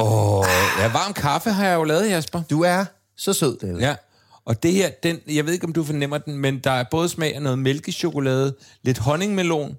[0.00, 0.44] Åh,
[0.78, 2.42] ja, varm kaffe har jeg jo lavet, Jasper.
[2.50, 2.84] Du er
[3.16, 3.78] så sød, David.
[3.78, 3.94] Ja,
[4.44, 7.08] og det her, den, jeg ved ikke, om du fornemmer den, men der er både
[7.08, 9.76] smag af noget mælkechokolade, lidt honningmelon,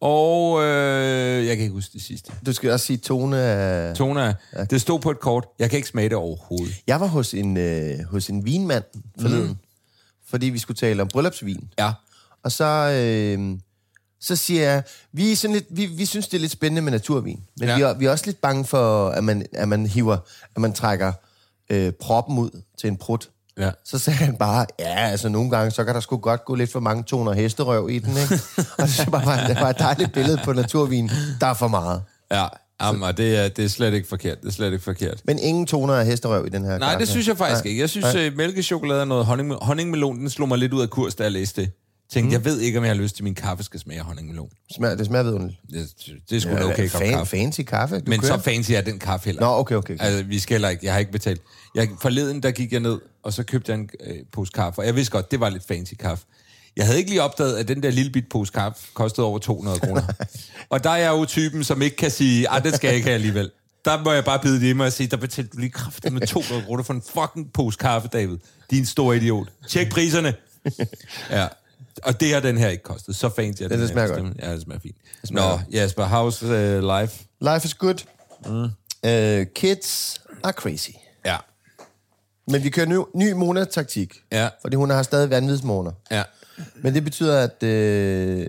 [0.00, 2.32] og øh, jeg kan ikke huske det sidste.
[2.46, 3.96] Du skal også sige tone af...
[3.96, 4.64] Tona, ja.
[4.64, 5.46] det stod på et kort.
[5.58, 6.74] Jeg kan ikke smage det overhovedet.
[6.86, 8.84] Jeg var hos en, øh, hos en vinmand
[9.20, 9.56] forleden, mm.
[10.26, 11.68] fordi vi skulle tale om bryllupsvin.
[11.78, 11.92] Ja.
[12.44, 13.58] Og så, øh,
[14.22, 16.92] så siger jeg, vi, er sådan lidt, vi, vi synes, det er lidt spændende med
[16.92, 17.40] naturvin.
[17.58, 17.76] Men Ja.
[17.76, 20.16] vi, er, vi er også lidt bange for, at man, at man hiver,
[20.56, 21.12] at man trækker
[21.70, 22.50] øh, proppen ud
[22.80, 23.28] til en prut.
[23.58, 23.70] Ja.
[23.84, 26.72] Så sagde han bare, ja, altså nogle gange, så kan der sgu godt gå lidt
[26.72, 28.34] for mange toner hesterøv i den, ikke?
[28.78, 31.10] og det, jeg bare, var, det var et dejligt billede på naturvin.
[31.40, 32.02] Der er for meget.
[32.30, 32.46] Ja,
[32.82, 34.40] jamen, og det er, det er slet ikke forkert.
[34.40, 35.20] Det er slet ikke forkert.
[35.24, 37.00] Men ingen toner af hesterøv i den her Nej, kaffe.
[37.00, 37.68] det synes jeg faktisk Nej.
[37.70, 37.80] ikke.
[37.80, 41.14] Jeg synes, at mælkechokolade og noget honning, honningmelon, den slog mig lidt ud af kurs,
[41.14, 41.70] da jeg læste det.
[42.12, 42.32] Tænkte, mm.
[42.32, 44.50] jeg ved ikke, om jeg har lyst til, at min kaffe skal smage honningmelon.
[44.76, 45.60] Smager, det smager vidunderligt.
[45.70, 45.88] Det,
[46.30, 47.36] det er sgu da okay fan, kaffe.
[47.36, 47.96] fancy kaffe.
[47.96, 48.36] Du Men kører.
[48.36, 49.42] så fancy er den kaffe heller.
[49.42, 49.94] Nå, okay, okay.
[49.94, 50.04] okay.
[50.04, 50.86] Altså, vi skal heller ikke.
[50.86, 51.42] Jeg har ikke betalt.
[51.74, 54.80] Jeg, forleden, der gik jeg ned, og så købte jeg en øh, pose kaffe.
[54.80, 56.24] Og jeg vidste godt, det var lidt fancy kaffe.
[56.76, 59.78] Jeg havde ikke lige opdaget, at den der lille bit pose kaffe kostede over 200
[59.78, 60.02] kroner.
[60.70, 63.06] og der er jeg jo typen, som ikke kan sige, at det skal jeg ikke
[63.06, 63.50] have alligevel.
[63.84, 66.14] Der må jeg bare bide det i mig og sige, der betalte du lige kraftigt
[66.14, 68.38] med 200 kroner for en fucking pose kaffe, David.
[68.70, 69.48] Din store idiot.
[69.68, 70.34] Tjek priserne.
[71.30, 71.46] ja.
[72.02, 73.16] Og det har den her ikke kostet.
[73.16, 74.36] Så fancy er den det her smager godt.
[74.42, 74.96] Ja, det smager fint.
[75.24, 75.60] smager Nå.
[75.72, 77.24] Jasper, how's uh, life?
[77.40, 78.04] Life is good.
[78.46, 78.62] Mm.
[79.06, 80.90] Uh, kids are crazy.
[81.24, 81.36] Ja.
[82.48, 84.16] Men vi kører ny, ny Mona-taktik.
[84.32, 84.48] Ja.
[84.62, 85.92] Fordi hun har stadig vanvidsmåner.
[86.10, 86.22] Ja.
[86.76, 88.46] Men det betyder, at, øh,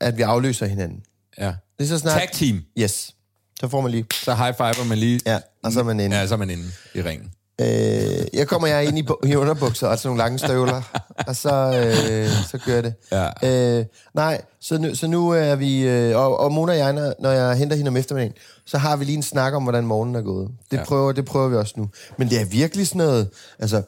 [0.00, 1.02] at vi afløser hinanden.
[1.38, 1.54] Ja.
[1.78, 2.18] Det er så snart...
[2.18, 2.64] Tag team.
[2.78, 3.14] Yes.
[3.60, 4.06] Så får man lige...
[4.12, 5.20] Så high fiver man lige.
[5.26, 6.16] Ja, og så er man inde.
[6.16, 6.64] Ja, så er man inde
[6.94, 7.32] i ringen.
[7.60, 10.82] Øh, jeg kommer jeg ind i, bu- i underbukser og sådan nogle lange støvler,
[11.28, 12.94] og så, øh, så gør det.
[13.12, 13.78] Ja.
[13.78, 15.80] Øh, nej, så nu, så nu er vi...
[15.88, 18.34] Øh, og, og Mona og jeg, når, når jeg henter hende om eftermiddagen,
[18.66, 20.50] så har vi lige en snak om, hvordan morgenen er gået.
[20.70, 20.84] Det, Ja.
[20.84, 21.88] prøver, det prøver vi også nu.
[22.18, 23.30] Men det er virkelig sådan noget...
[23.58, 23.82] Altså,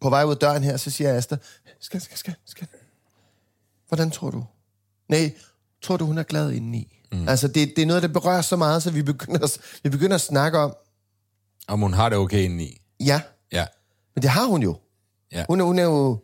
[0.00, 1.36] på vej ud af døren her, så siger Asta,
[1.80, 2.66] skal, skal, skal, skal.
[3.88, 4.44] Hvordan tror du?
[5.08, 5.32] Nej,
[5.82, 6.96] tror du, hun er glad indeni?
[7.12, 7.28] Mm.
[7.28, 10.20] Altså, det, det er noget, der berører så meget, så vi begynder, vi begynder at
[10.20, 10.74] snakke om,
[11.68, 12.80] Om hun har det okay indeni.
[13.00, 13.20] Ja,
[13.52, 13.66] Ja.
[14.14, 14.76] men det har hun jo.
[15.32, 15.44] Ja.
[15.48, 16.22] Hun er, hun er jo...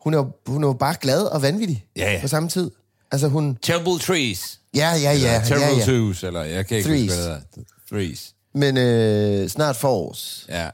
[0.00, 2.20] Hun er, hun er jo bare glad og vanvittig Ja, ja.
[2.20, 2.70] på samme tid.
[3.12, 3.58] Altså hun...
[3.62, 4.60] Terrible trees.
[4.76, 5.12] Ja, ja, ja.
[5.12, 5.84] Eller ja, terrible ja.
[5.84, 7.02] twos, eller jeg kan ikke Threes.
[7.02, 7.68] huske, hvad det hedder.
[7.92, 8.34] Threes.
[8.54, 10.46] Men øh, snart forårs.
[10.48, 10.70] Ja.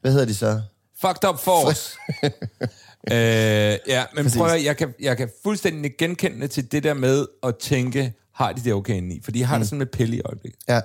[0.00, 0.60] Hvad hedder de så?
[1.00, 1.96] Fucked up force.
[3.12, 4.38] øh, ja, men Præcis.
[4.38, 8.52] prøv at, jeg kan, jeg kan fuldstændig genkende til det der med at tænke, har
[8.52, 9.20] de det okay indeni?
[9.24, 9.60] Fordi jeg har mm.
[9.60, 10.60] det sådan med pille i øjeblikket.
[10.68, 10.80] Ja,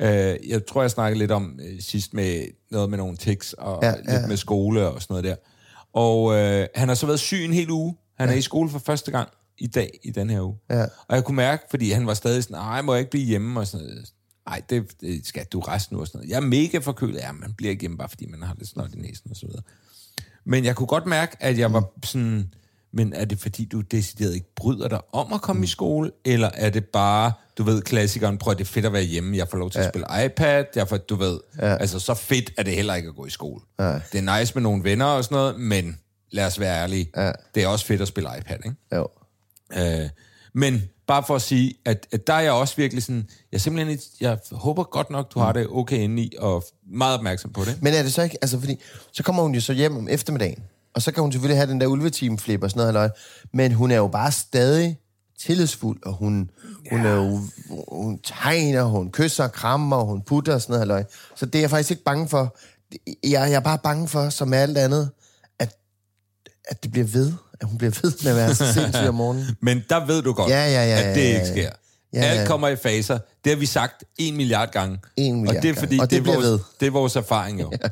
[0.00, 3.78] Øh, jeg tror, jeg snakkede lidt om øh, sidst med noget med nogle tics og
[3.82, 4.26] ja, lidt ja.
[4.26, 5.36] med skole og sådan noget der.
[5.92, 7.96] Og øh, han har så været syg en hel uge.
[8.18, 8.34] Han ja.
[8.34, 10.56] er i skole for første gang i dag i den her uge.
[10.70, 10.82] Ja.
[10.82, 13.60] Og jeg kunne mærke, fordi han var stadig sådan, nej, må jeg ikke blive hjemme?
[13.60, 14.12] Og sådan noget.
[14.46, 16.30] Ej, det, det skal du resten nu og sådan noget.
[16.30, 17.20] Jeg er mega forkølet.
[17.20, 19.46] Ja, man bliver ikke hjemme, bare fordi man har lidt snot i næsen og så
[19.46, 19.62] videre.
[20.44, 22.54] Men jeg kunne godt mærke, at jeg var sådan,
[22.92, 25.64] men er det fordi, du decideret ikke bryder dig om at komme mm.
[25.64, 28.92] i skole, eller er det bare, du ved, klassikeren, prøv at det er fedt at
[28.92, 29.84] være hjemme, jeg får lov til ja.
[29.86, 31.76] at spille iPad, jeg får, du ved, ja.
[31.76, 33.60] altså så fedt er det heller ikke at gå i skole.
[33.78, 33.84] Ja.
[34.12, 35.98] Det er nice med nogle venner og sådan noget, men
[36.30, 37.32] lad os være ærlige, Ja.
[37.54, 38.76] det er også fedt at spille iPad, ikke?
[38.94, 39.08] jo.
[39.76, 40.08] Øh,
[40.54, 43.90] men bare for at sige, at, at der er jeg også virkelig sådan, jeg simpelthen,
[43.92, 47.64] ikke- jeg håber godt nok, du har det okay inde i, og meget opmærksom på
[47.64, 47.78] det.
[47.82, 48.38] Men er det så ikke...
[48.42, 48.76] Altså, fordi
[49.12, 50.62] så kommer hun jo så hjem om eftermiddagen,
[50.94, 53.08] og så kan hun selvfølgelig have den der ulvetime flip og sådan noget, halløj.
[53.52, 54.98] men hun er jo bare stadig
[55.40, 56.50] tillidsfuld, og hun,
[56.84, 56.96] ja.
[56.96, 57.40] hun, er jo,
[57.88, 60.80] hun tegner, hun kysser, krammer, hun putter og sådan noget.
[60.80, 61.04] Halløj.
[61.36, 62.56] Så det er jeg faktisk ikke bange for.
[63.06, 65.10] Jeg, jeg er bare bange for, som med alt andet,
[65.58, 65.76] at,
[66.64, 67.32] at det bliver ved.
[67.60, 69.46] At hun bliver ved med at være så sindssyg om morgenen.
[69.60, 71.70] Men der ved du godt, Ja, ja, ja, at det ja, ja, ikke sker.
[72.12, 72.24] Ja, ja.
[72.24, 73.18] Alt kommer i faser.
[73.44, 74.98] Det har vi sagt en milliard gange.
[75.16, 75.86] En milliard og det er gange.
[75.86, 76.58] fordi, Og det det, er vores, ved.
[76.80, 77.72] det er vores erfaring jo.
[77.82, 77.88] ja.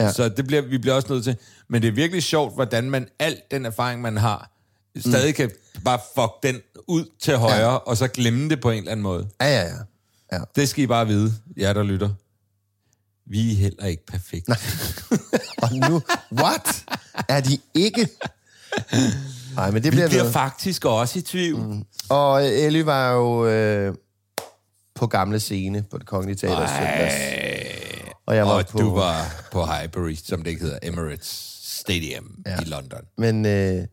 [0.00, 0.12] Ja.
[0.12, 1.36] Så det bliver, vi bliver også nødt til.
[1.68, 4.50] Men det er virkelig sjovt, hvordan man al den erfaring, man har,
[4.98, 5.34] stadig mm.
[5.34, 5.50] kan
[5.84, 7.76] bare fuck den ud til højre, ja.
[7.76, 9.28] og så glemme det på en eller anden måde.
[9.40, 9.76] Ja, ja, ja.
[10.32, 10.38] ja.
[10.56, 12.10] Det skal I bare vide, jer der lytter.
[13.26, 14.48] Vi er heller ikke perfekte.
[15.62, 16.02] Og nu,
[16.32, 16.84] what?
[17.28, 18.08] Er de ikke?
[19.56, 20.32] Nej, men det Vi bliver, bliver ved.
[20.32, 21.60] faktisk også i tvivl.
[21.60, 21.84] Mm.
[22.08, 23.94] Og Ellie var jo øh,
[24.94, 26.66] på gamle scene på det kongelige teater.
[28.26, 28.78] Og jeg var Og på...
[28.78, 32.60] du var på Highbury, som det ikke hedder, Emirates Stadium ja.
[32.60, 33.00] i London.
[33.18, 33.86] Men øh,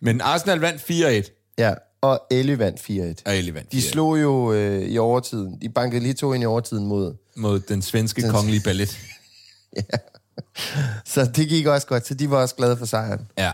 [0.00, 0.82] Men Arsenal vandt
[1.28, 3.22] 4-1, ja, og Ellie vandt 4-1.
[3.26, 5.58] og Ellie vandt De 4-1 slog jo øh, i overtiden.
[5.62, 7.14] De bankede lige to ind i overtiden mod...
[7.36, 8.98] mod den svenske kongelige ballet.
[11.04, 13.20] Så det gik også godt, så de var også glade for sejren.
[13.38, 13.50] Ja.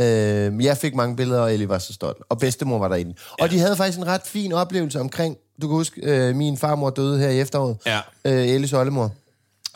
[0.00, 2.22] Øh, jeg fik mange billeder, og Ellie var så stolt.
[2.28, 3.14] Og bedstemor var derinde.
[3.40, 5.36] Og de havde faktisk en ret fin oplevelse omkring...
[5.62, 7.76] Du kan huske, øh, min farmor døde her i efteråret.
[7.86, 8.00] Ja.
[8.24, 9.12] Øh, Ellies oldemor.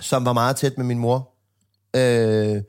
[0.01, 1.31] Som var meget tæt med min mor.
[1.97, 2.63] Øh,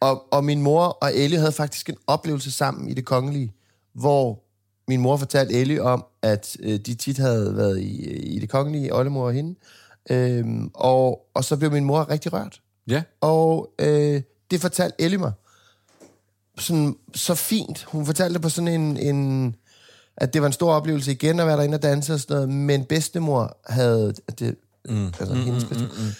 [0.00, 3.52] og, og min mor og Ellie havde faktisk en oplevelse sammen i det kongelige,
[3.92, 4.42] hvor
[4.88, 8.94] min mor fortalte Ellie om, at øh, de tit havde været i, i det kongelige,
[8.94, 9.54] oldemor og hende.
[10.10, 10.44] Øh,
[10.74, 12.60] og, og så blev min mor rigtig rørt.
[12.88, 13.02] Ja.
[13.20, 15.32] Og øh, det fortalte Ellie mig.
[16.58, 17.82] Sådan, så fint.
[17.82, 19.56] Hun fortalte det på sådan en, en...
[20.16, 22.48] At det var en stor oplevelse igen at være derinde og danse og sådan noget.
[22.48, 24.14] Men bedstemor havde...
[24.28, 24.56] at Det,
[24.88, 25.06] mm.
[25.06, 26.12] Altså, mm, hendes mm, mm,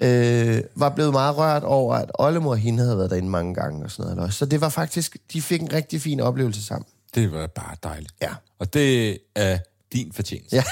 [0.00, 3.84] øh, var blevet meget rørt over, at oldemor og hende havde været derinde mange gange
[3.84, 4.34] og sådan noget.
[4.34, 5.16] Så det var faktisk...
[5.32, 6.86] De fik en rigtig fin oplevelse sammen.
[7.14, 8.14] Det var bare dejligt.
[8.22, 8.30] Ja.
[8.58, 9.58] Og det er
[9.92, 10.56] din fortjeneste.
[10.56, 10.62] Ja.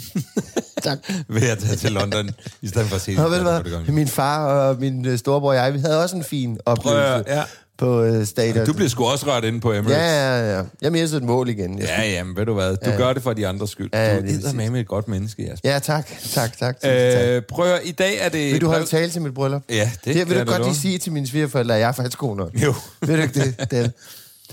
[0.88, 0.98] tak.
[1.28, 2.30] Ved at tage til London,
[2.62, 3.92] i stedet for at se ved du det hvad?
[3.92, 7.36] Min far og min øh, storebror og jeg, vi havde også en fin oplevelse Prøv
[7.36, 7.42] ja.
[7.78, 8.66] På øh, stadion.
[8.66, 9.96] Du blev sgu også rørt inde på Emirates.
[9.96, 10.62] Ja, ja, ja.
[10.82, 11.78] Jeg mistede et mål igen.
[11.78, 12.76] Jeg Ja, jamen, ved du hvad?
[12.76, 12.96] Du ja.
[12.96, 13.90] gør det for de andres skyld.
[13.92, 15.70] Ja, du er med med et godt menneske, Jasper.
[15.70, 16.08] Ja, tak.
[16.34, 16.80] Tak, tak.
[16.80, 16.90] tak.
[16.90, 18.52] Øh, prøv i dag er det...
[18.52, 19.62] Vil du holde tale til mit bryllup?
[19.68, 21.92] Ja, det det vil kan du godt lige sige til mine svigerforældre, at jeg er
[21.92, 22.50] faktisk god nok.
[22.54, 22.74] Jo.
[23.00, 23.70] Ved du ikke det?
[23.70, 23.92] det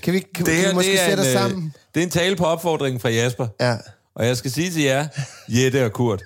[0.01, 1.73] kan vi, kan, Det kan her, vi måske det sætte os en, øh, sammen?
[1.95, 3.47] Det er en tale på opfordringen fra Jasper.
[3.61, 3.75] Ja.
[4.15, 5.07] Og jeg skal sige til jer,
[5.47, 6.23] Jette og Kurt,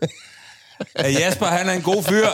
[0.96, 2.28] at Jasper, han er en god fyr.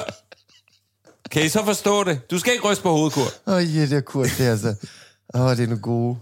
[1.31, 2.31] Kan I så forstå det?
[2.31, 3.41] Du skal ikke ryste på hovedet, Kurt.
[3.47, 4.75] Åh, oh, ja, det er kurt, det er altså.
[5.33, 6.17] Åh, oh, det er nogle gode.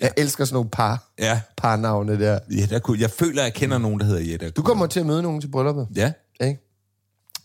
[0.00, 1.40] Jeg elsker sådan nogle par, Ja.
[1.56, 2.38] parnavne der.
[2.50, 3.00] Jette og Kurt.
[3.00, 5.48] Jeg føler, jeg kender nogen, der hedder Jette Du kommer til at møde nogen til
[5.48, 6.12] brylluppet, Ja.
[6.40, 6.60] ikke?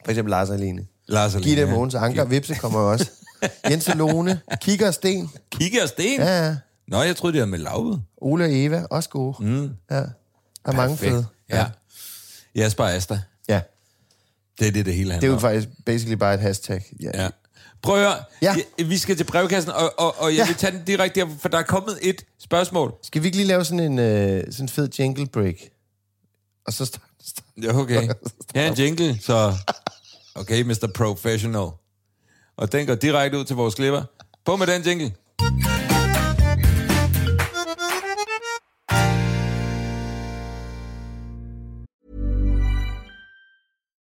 [0.05, 0.85] For eksempel Lars og Alene.
[1.07, 1.75] Lars og Gitte, Lene, ja.
[1.75, 3.09] Mogens, Anker, Vipse kommer også.
[3.69, 5.29] Jens og Lone, Kigger og Sten.
[5.51, 6.19] Kigge og Sten?
[6.19, 6.55] Ja, ja.
[6.87, 8.01] Nå, jeg troede, det var med Lauvet.
[8.17, 9.35] Ole og Eva, også gode.
[9.39, 9.69] Mm.
[9.91, 9.95] Ja.
[9.95, 10.03] Der
[10.65, 11.25] er mange fede.
[11.49, 11.65] Ja.
[12.55, 13.21] Jasper og Asta.
[14.59, 15.41] Det er det, det hele Det er handler jo om.
[15.41, 16.83] faktisk basically bare et hashtag.
[17.01, 17.23] Ja.
[17.23, 17.29] Ja.
[17.81, 18.23] Prøv at høre.
[18.41, 18.55] Ja.
[18.79, 18.83] Ja.
[18.83, 20.45] Vi skal til brevkassen, og, og, og jeg Ja.
[20.47, 22.93] vil tage den direkte her, for der er kommet et spørgsmål.
[23.03, 25.55] Skal vi ikke lige lave sådan en øh, sådan en fed jingle break?
[26.67, 27.45] Og så start, start.
[27.63, 28.01] Ja, okay.
[28.55, 29.53] Her er en jingle, så...
[30.35, 30.91] Okay, Mr.
[30.95, 31.67] Professional.
[32.57, 34.03] Og den går direkte ud til vores klipper.
[34.45, 35.11] På med den jingle.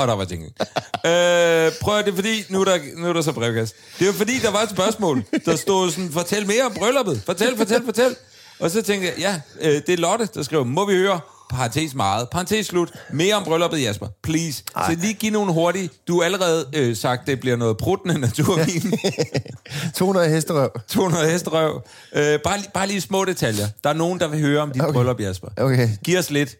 [0.00, 0.50] Og der var jingle.
[1.06, 3.74] øh, prøv at det er fordi, nu er, der, nu er der så brevkast.
[3.98, 7.22] Det jo fordi, der var et spørgsmål, der stod sådan, fortæl mere om brylluppet.
[7.26, 8.16] Fortæl, fortæl, fortæl.
[8.60, 11.94] Og så tænkte jeg, ja, øh, det er Lotte, der skriver, må vi høre parentes
[11.94, 14.62] meget, parentes slut, mere om brylluppet, Jasper, please.
[14.86, 18.92] Så lige giv nogle hurtige, du har allerede øh, sagt, det bliver noget pruttende naturvin,
[19.96, 20.70] 200 hesterøv.
[20.88, 21.82] 200 hesterøv.
[22.14, 23.66] Øh, bare, bare lige små detaljer.
[23.84, 24.92] Der er nogen, der vil høre om dit okay.
[24.92, 25.48] bryllup, Jasper.
[25.56, 26.56] Okay, Giv os lidt,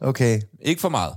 [0.00, 0.40] okay.
[0.62, 1.12] ikke for meget.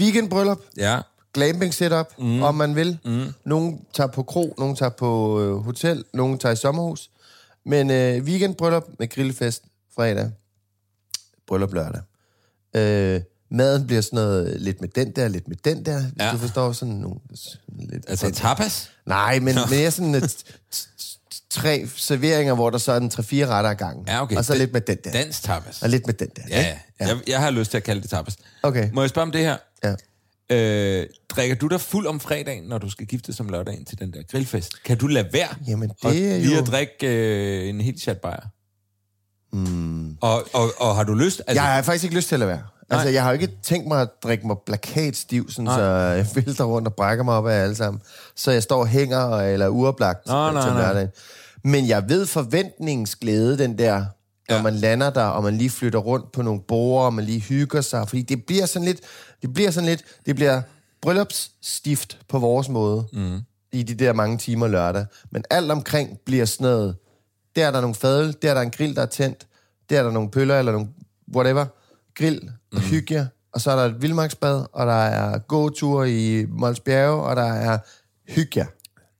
[0.00, 0.60] Weekendbryllup.
[0.76, 1.00] Ja,
[1.34, 2.42] glamping setup, mm.
[2.42, 2.98] om man vil.
[3.04, 3.26] Mm.
[3.44, 7.10] Nogle tager på kro, nogle tager på øh, hotel, nogle tager i sommerhus.
[7.66, 9.62] Men øh, weekendbryllup med grillfest
[9.94, 10.30] fredag,
[11.48, 12.00] bryllup lørdag.
[12.76, 16.32] Øh, maden bliver sådan noget lidt med den der, lidt med den der, hvis Ja.
[16.32, 17.16] du forstår sådan nogle...
[17.34, 18.90] Sådan lidt altså tapas.
[19.06, 23.70] Nej, men mere sådan et, t- tre serveringer, hvor der så er en tre-fire retter
[23.70, 24.04] ad gangen.
[24.08, 24.36] Ja, okay.
[24.36, 25.12] Og så Den- lidt med den der.
[25.12, 25.82] Dansk tapas.
[25.82, 26.42] Og lidt med den der.
[26.48, 26.80] Ja, ikke?
[27.00, 27.06] ja.
[27.08, 28.36] Jeg, jeg har lyst til at kalde det tapas.
[28.62, 28.90] Okay.
[28.92, 29.56] Må jeg spørge om det her?
[29.84, 29.94] Ja.
[30.50, 34.12] Øh, drikker du dig fuld om fredagen, når du skal gifte som lørdagen til den
[34.12, 34.82] der grillfest?
[34.84, 35.48] Kan du lade være?
[35.68, 37.06] Jamen, det og er lige jo- at drikke
[37.62, 38.46] øh, en helt chat bajer?
[39.52, 40.16] Mm.
[40.20, 41.42] Og, og, og har du lyst?
[41.46, 42.62] Altså, Jeg har faktisk ikke lyst til at være.
[42.90, 46.64] Altså, jeg har jo ikke tænkt mig at drikke mig plakatstiv, sådan, så jeg vælter
[46.64, 48.02] rundt og brækker mig op af alle sammen.
[48.36, 50.82] Så jeg står og hænger eller er uoplagt Nå, nej, til nej.
[50.82, 51.08] hverdagen.
[51.64, 54.04] Men jeg ved forventningsglæde, den der,
[54.48, 54.62] når Ja.
[54.62, 57.80] man lander der, og man lige flytter rundt på nogle borer, og man lige hygger
[57.80, 58.08] sig.
[58.08, 59.00] Fordi det bliver sådan lidt,
[59.42, 60.62] det bliver sådan lidt, det bliver
[61.02, 63.06] bryllupsstift på vores måde.
[63.12, 63.40] Mm.
[63.72, 65.06] I de der mange timer lørdag.
[65.30, 66.96] Men alt omkring bliver sådan noget,
[67.56, 69.46] der er der nogle fadøl, der er der en grill, der er tændt,
[69.90, 70.88] der er der nogle pøller eller nogle
[71.36, 71.66] whatever,
[72.14, 72.80] grill og mm.
[72.80, 77.22] hygge jer, og så er der et vildmarksbad, og der er gåture i Mols Bjerge,
[77.22, 77.78] og der er
[78.28, 78.66] hygge jer.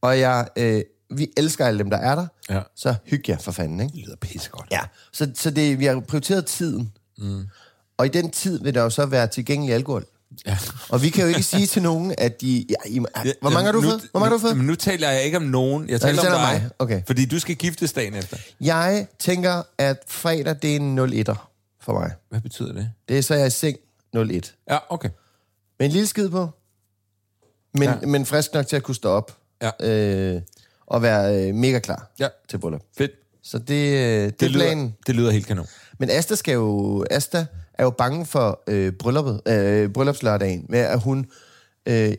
[0.02, 2.60] Og jeg, øh, vi elsker alle dem, der er der, Ja.
[2.76, 3.92] så hygge jer for fanden, ikke?
[3.92, 4.66] det lyder pissegodt.
[4.70, 4.80] Ja,
[5.12, 6.92] så, så det, vi har prioriteret tiden.
[7.18, 7.46] Mm.
[7.96, 10.04] Og i den tid vil der jo så være tilgængelig alkohol.
[10.46, 10.58] Ja.
[10.88, 12.66] Og vi kan jo ikke sige til nogen, at de...
[12.70, 12.98] Ja, I,
[13.40, 14.08] hvor mange har du nu, fået?
[14.10, 14.64] Hvor mange har du nu, fået?
[14.64, 15.88] Nu taler jeg ikke om nogen.
[15.88, 16.60] Jeg taler om taler om dig.
[16.62, 16.70] mig.
[16.78, 17.02] Okay.
[17.06, 18.36] Fordi du skal giftes dagen efter.
[18.60, 21.34] Jeg tænker, at fredag, det er en 01'er
[21.80, 22.12] for mig.
[22.28, 22.90] Hvad betyder det?
[23.08, 23.76] Det er så, jeg er i seng
[24.30, 24.54] 01.
[24.70, 25.08] Ja, okay.
[25.78, 26.50] Med en lille skid på,
[27.74, 27.94] men, Ja.
[28.00, 28.06] ja.
[28.06, 29.36] men frisk nok til at kunne stå op.
[29.62, 29.70] Ja.
[29.80, 30.42] Øh,
[30.86, 32.28] og være øh, mega klar Ja.
[32.50, 32.80] til bryllup.
[32.98, 33.10] Fedt.
[33.42, 34.84] Så det, øh, det, Det er planen.
[34.84, 35.66] lyder, det lyder helt kanon.
[35.98, 41.00] Men Asta, skal jo, Asta er jo bange for øh, brylluppet, øh, bryllupslørdagen, med at
[41.00, 41.26] hun
[41.88, 42.14] øh,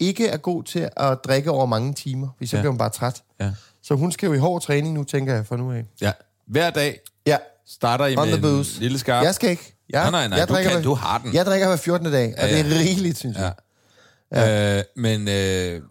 [0.00, 2.58] ikke er god til at drikke over mange timer, fordi så Ja.
[2.58, 2.62] ja.
[2.62, 3.22] bliver hun bare træt.
[3.40, 3.50] Ja.
[3.82, 5.84] Så hun skal jo i hård træning nu, tænker jeg, fra nu af.
[6.00, 6.12] Ja.
[6.46, 7.36] Hver dag Ja,
[7.68, 9.24] starter I on med en lille skarp.
[9.24, 9.74] Jeg skal ikke.
[9.90, 11.34] Jeg, Nej, nej, nej, jeg du kan- hver- du har den.
[11.34, 12.12] Jeg drikker hver 14.
[12.12, 13.52] dag, og Ja, det er rigeligt, synes jeg.
[14.32, 14.78] Ja.
[14.78, 15.82] Øh, men øh,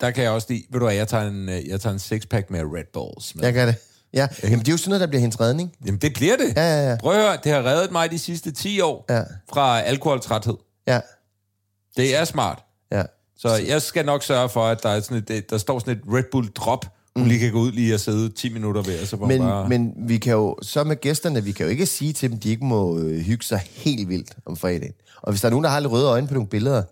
[0.00, 1.98] der kan jeg også lide, ved du hvad, jeg tager en, øh, jeg tager en
[1.98, 3.34] sixpack med Red Bulls.
[3.34, 3.44] Med.
[3.44, 3.74] Jeg gør det.
[4.14, 5.72] Ja, Jamen, det er jo sådan noget, der bliver hendes redning.
[5.86, 6.56] Jamen, det bliver det.
[6.56, 6.96] Ja, ja, ja.
[7.00, 9.22] Prøv at høre, det har reddet mig de sidste 10 år Ja.
[9.52, 10.54] fra alkoholtræthed.
[10.86, 11.00] Ja,
[11.96, 12.62] Det er smart.
[12.92, 13.02] ja.
[13.36, 16.02] Så jeg skal nok sørge for, at der, er sådan et, der står sådan et
[16.14, 16.86] Red Bull drop,
[17.16, 19.68] hun lige kan gå ud lige og sidde 10 minutter ved, og så Men, bare...
[19.68, 22.50] men vi kan jo, så med gæsterne, vi kan jo ikke sige til dem, de
[22.50, 24.92] ikke må øh, hygge sig helt vildt om fredagen.
[25.22, 26.82] Og hvis der er nogen, der har lidt røde øjne på nogle billeder,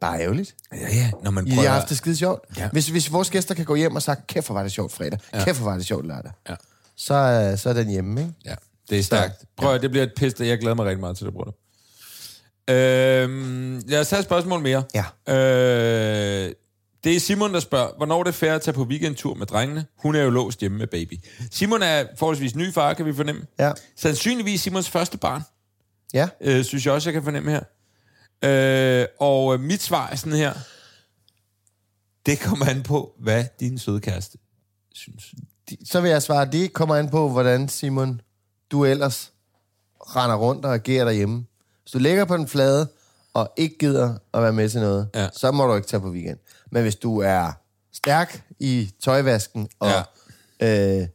[0.00, 0.54] bare ærgerligt.
[0.72, 1.68] Ja, ja, når man I prøver...
[1.68, 2.44] har haft det skide sjovt.
[2.58, 2.68] Ja.
[2.72, 5.18] Hvis, hvis vores gæster kan gå hjem og sige, kæft hvor var det sjovt fredag,
[5.34, 5.44] ja.
[5.44, 6.54] kæft hvor var det sjovt lørdag, Ja.
[6.96, 8.32] så, er- så er den hjemme, ikke?
[8.44, 8.54] Ja,
[8.90, 9.44] det er stærkt.
[9.56, 11.54] Prøv at, det bliver et pis, jeg glæder mig rigtig meget til det, bror.
[12.70, 14.84] Øhm, lad os tage et spørgsmål mere.
[14.94, 15.04] Ja.
[15.34, 16.52] Øh,
[17.04, 19.86] det er Simon, der spørger, hvornår er det fair at tage på weekendtur med drengene?
[20.02, 21.14] Hun er jo låst hjemme med baby.
[21.50, 23.42] Simon er forholdsvis ny far, kan vi fornemme.
[23.58, 23.72] Ja.
[23.96, 25.42] Sandsynligvis Simons første barn,
[26.14, 26.28] Ja.
[26.40, 27.60] øh, synes jeg også, jeg kan fornemme her.
[28.44, 30.54] Øh, og øh, mit svar er sådan her.
[32.26, 34.38] Det kommer an på, hvad din søde kæreste
[34.94, 35.34] synes.
[35.84, 38.20] Så vil jeg svare, det kommer an på, hvordan Simon,
[38.70, 39.32] du ellers
[40.00, 41.46] render rundt og agerer derhjemme.
[41.82, 42.88] Hvis du ligger på den flade,
[43.34, 45.28] og ikke gider at være med til noget, Ja.
[45.32, 46.38] så må du ikke tage på weekend.
[46.70, 47.52] Men hvis du er
[47.92, 49.90] stærk i tøjvasken, og
[50.60, 51.00] ja.
[51.02, 51.08] øh,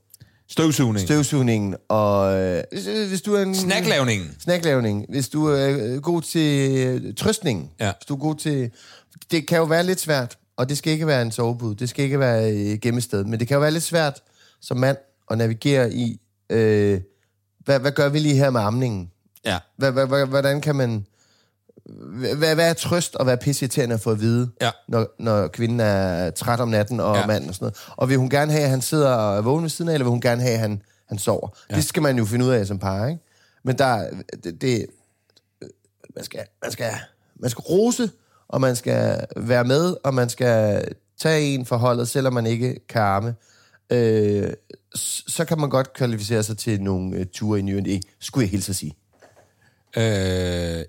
[0.51, 1.07] Støvsugning.
[1.07, 3.55] støvsugningen, og øh, hvis, hvis du er en...
[3.55, 4.35] Snacklavningen.
[4.39, 5.05] Snacklavning.
[5.09, 7.71] Hvis du er øh, god til øh, trøstning.
[7.79, 7.91] Ja.
[7.97, 8.71] Hvis du er god til...
[9.31, 11.75] Det kan jo være lidt svært, og det skal ikke være en sovebud.
[11.75, 13.23] Det skal ikke være øh, gemmested.
[13.23, 14.21] Men det kan jo være lidt svært
[14.61, 14.97] som mand
[15.31, 16.19] at navigere i...
[16.49, 17.01] Øh,
[17.59, 19.11] hvad, hvad gør vi lige her med amningen?
[19.45, 19.57] Ja.
[19.77, 21.05] Hvad, hvad, hvordan kan man...
[22.37, 24.69] Hvad, hvad er trøst og hvad er pisseirriterende at få at vide, Ja.
[24.87, 27.27] når, når kvinden er træt om natten og Ja.
[27.27, 27.77] manden og sådan noget?
[27.97, 30.05] Og vil hun gerne have, at han sidder og er vågen ved siden af, eller
[30.05, 31.49] vil hun gerne have, at han, han sover?
[31.69, 31.75] Ja.
[31.75, 33.21] Det skal man jo finde ud af som par, ikke?
[33.63, 34.09] Men der,
[34.43, 34.85] det, det
[36.15, 36.91] man, skal, man, skal,
[37.39, 38.09] man skal rose,
[38.47, 40.83] og man skal være med, og man skal
[41.21, 43.35] tage en for holdet, selvom man ikke kan arme.
[43.91, 44.53] Øh,
[45.27, 48.69] så kan man godt kvalificere sig til nogle øh, ture i ny skulle jeg hilse
[48.69, 48.93] at sige.
[49.97, 50.03] Øh,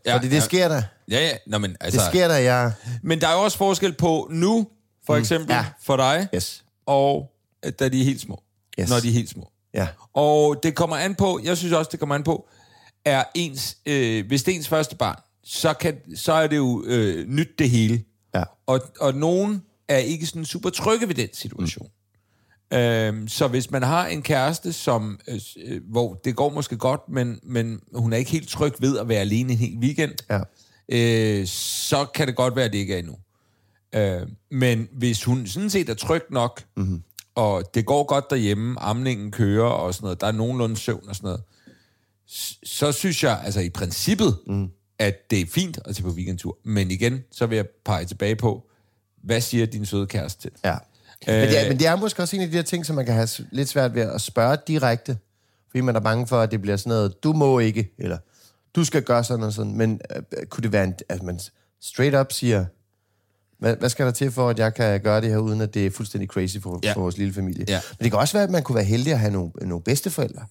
[0.06, 0.82] ja, Fordi det sker der.
[1.10, 1.36] Ja, ja.
[1.46, 2.72] Nå, men, altså, Det sker der, jeg...
[3.02, 4.66] Men der er jo også forskel på nu,
[5.06, 5.64] for eksempel, Ja.
[5.82, 6.64] for dig, Yes.
[6.86, 7.32] og
[7.66, 8.42] øh, da de er helt små.
[8.80, 8.90] Yes.
[8.90, 9.50] Når de er helt små.
[9.74, 9.88] Ja.
[10.14, 12.48] Og det kommer an på, jeg synes også, det kommer an på,
[13.04, 16.84] er ens, øh, hvis det er ens første barn, så, kan, så er det jo
[16.86, 18.04] øh, nyt det hele.
[18.34, 18.42] Ja.
[18.66, 21.86] Og, og nogen er ikke sådan super trygge ved den situation.
[21.86, 21.92] Mm.
[22.72, 27.00] Øhm, så hvis man har en kæreste, som, øh, øh, hvor det går måske godt,
[27.08, 30.40] men, men hun er ikke helt tryg ved at være alene en hel weekend, Ja.
[30.88, 33.16] øh, så kan det godt være, at det ikke er endnu.
[33.94, 37.02] Øh, men hvis hun sådan set er tryg nok, mm-hmm.
[37.34, 41.16] og det går godt derhjemme, amningen kører og sådan noget, der er nogenlunde søvn og
[41.16, 41.42] sådan noget,
[42.64, 44.68] så synes jeg, altså i princippet, mm.
[44.98, 46.58] at det er fint at tage på weekendtur.
[46.64, 48.68] Men igen, så vil jeg pege tilbage på,
[49.22, 50.50] hvad siger din søde kæreste til?
[50.64, 50.76] Ja.
[51.26, 53.06] Men, det er, men det er måske også en af de her ting, som man
[53.06, 55.16] kan have lidt svært ved at spørge direkte,
[55.70, 58.18] fordi man er bange for, at det bliver sådan noget, du må ikke, eller
[58.76, 59.76] du skal gøre sådan og sådan.
[59.76, 61.40] Men øh, kunne det være, en, at man
[61.80, 62.64] straight up siger,
[63.58, 65.86] hvad, hvad skal der til for, at jeg kan gøre det her, uden at det
[65.86, 66.92] er fuldstændig crazy for, Ja.
[66.92, 67.64] for vores lille familie?
[67.68, 67.80] Ja.
[67.98, 70.42] Men det kan også være, at man kunne være heldig at have nogle, nogle bedsteforældre,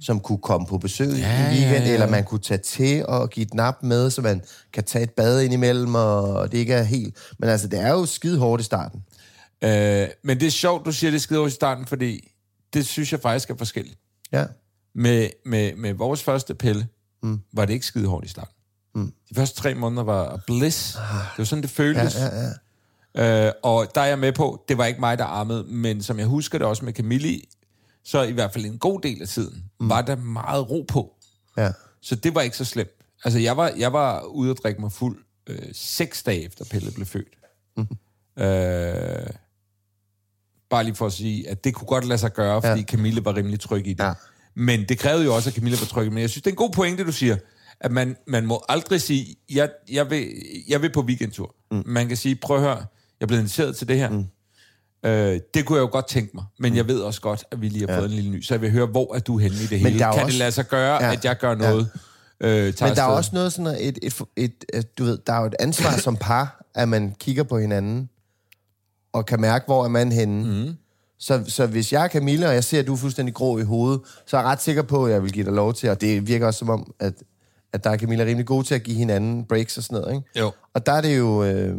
[0.00, 1.92] som kunne komme på besøg ja, en weekend, ja, ja.
[1.92, 5.10] eller man kunne tage til og give et nap med, så man kan tage et
[5.10, 7.16] bad indimellem, og det ikke er helt...
[7.38, 9.04] Men altså, det er jo skide hårdt i starten.
[9.64, 12.32] Øh, men det er sjovt, du siger det skide i starten, fordi
[12.74, 13.98] det synes jeg faktisk er forskelligt.
[14.32, 14.46] Ja.
[14.94, 16.88] Med, med, med vores første pille,
[17.22, 17.40] mm.
[17.52, 18.54] var det ikke skide hårdt i starten.
[18.94, 19.12] Mm.
[19.28, 20.92] De første tre måneder var bliss.
[20.92, 22.14] Det var sådan, det føltes.
[22.14, 22.42] Ja, ja,
[23.14, 23.46] ja.
[23.46, 26.18] Øh, og der er jeg med på, det var ikke mig, der armede, men som
[26.18, 27.40] jeg husker det også med Camille,
[28.04, 29.88] så i hvert fald en god del af tiden, mm.
[29.88, 31.14] var der meget ro på.
[31.56, 31.72] ja.
[32.04, 32.90] Så det var ikke så slemt.
[33.24, 36.92] Altså, jeg var, jeg var ude at drikke mig fuld øh, seks dage efter Pelle
[36.92, 37.38] blev født.
[37.76, 37.86] Mm.
[38.42, 39.26] Øh,
[40.72, 42.86] bare lige for at sige, at det kunne godt lade sig gøre, fordi ja.
[42.86, 44.04] Camille var rimelig tryg i det.
[44.04, 44.12] Ja.
[44.56, 46.02] Men det krævede jo også, at Camille var tryg.
[46.02, 46.12] i det.
[46.12, 47.36] Men jeg synes, det er en god pointe, du siger,
[47.80, 50.26] at man, man må aldrig sige, jeg, jeg, vil,
[50.68, 51.54] jeg vil på weekendtur.
[51.70, 51.82] Mm.
[51.86, 52.86] Man kan sige, prøv at høre, jeg
[53.20, 54.10] er blevet inviteret til det her.
[54.10, 54.24] Mm.
[55.04, 57.68] Øh, det kunne jeg jo godt tænke mig, men jeg ved også godt, at vi
[57.68, 59.66] lige har fået en lille ny, så jeg vil høre, hvor er du henne i
[59.66, 59.98] det hele?
[59.98, 61.06] Kan også- det lade sig gøre, Ja.
[61.06, 61.12] ja.
[61.12, 61.88] at jeg gør noget?
[62.40, 62.48] Ja.
[62.48, 65.40] Øh, Men der er også noget sådan et, et, et, et, du ved, der er
[65.40, 68.08] jo et ansvar som par, at man kigger på hinanden,
[69.12, 70.64] og kan mærke, hvor er man henne.
[70.66, 70.72] Mm.
[71.18, 73.62] Så, så hvis jeg er Camilla, og jeg ser, at du er fuldstændig grå i
[73.62, 76.00] hovedet, så er jeg ret sikker på, at jeg vil give dig lov til, og
[76.00, 77.14] det virker også som om, at,
[77.72, 80.40] at der er Camilla rimelig god til at give hinanden breaks og sådan noget, ikke?
[80.40, 80.52] Jo.
[80.74, 81.44] Og der er det jo...
[81.44, 81.76] Øh,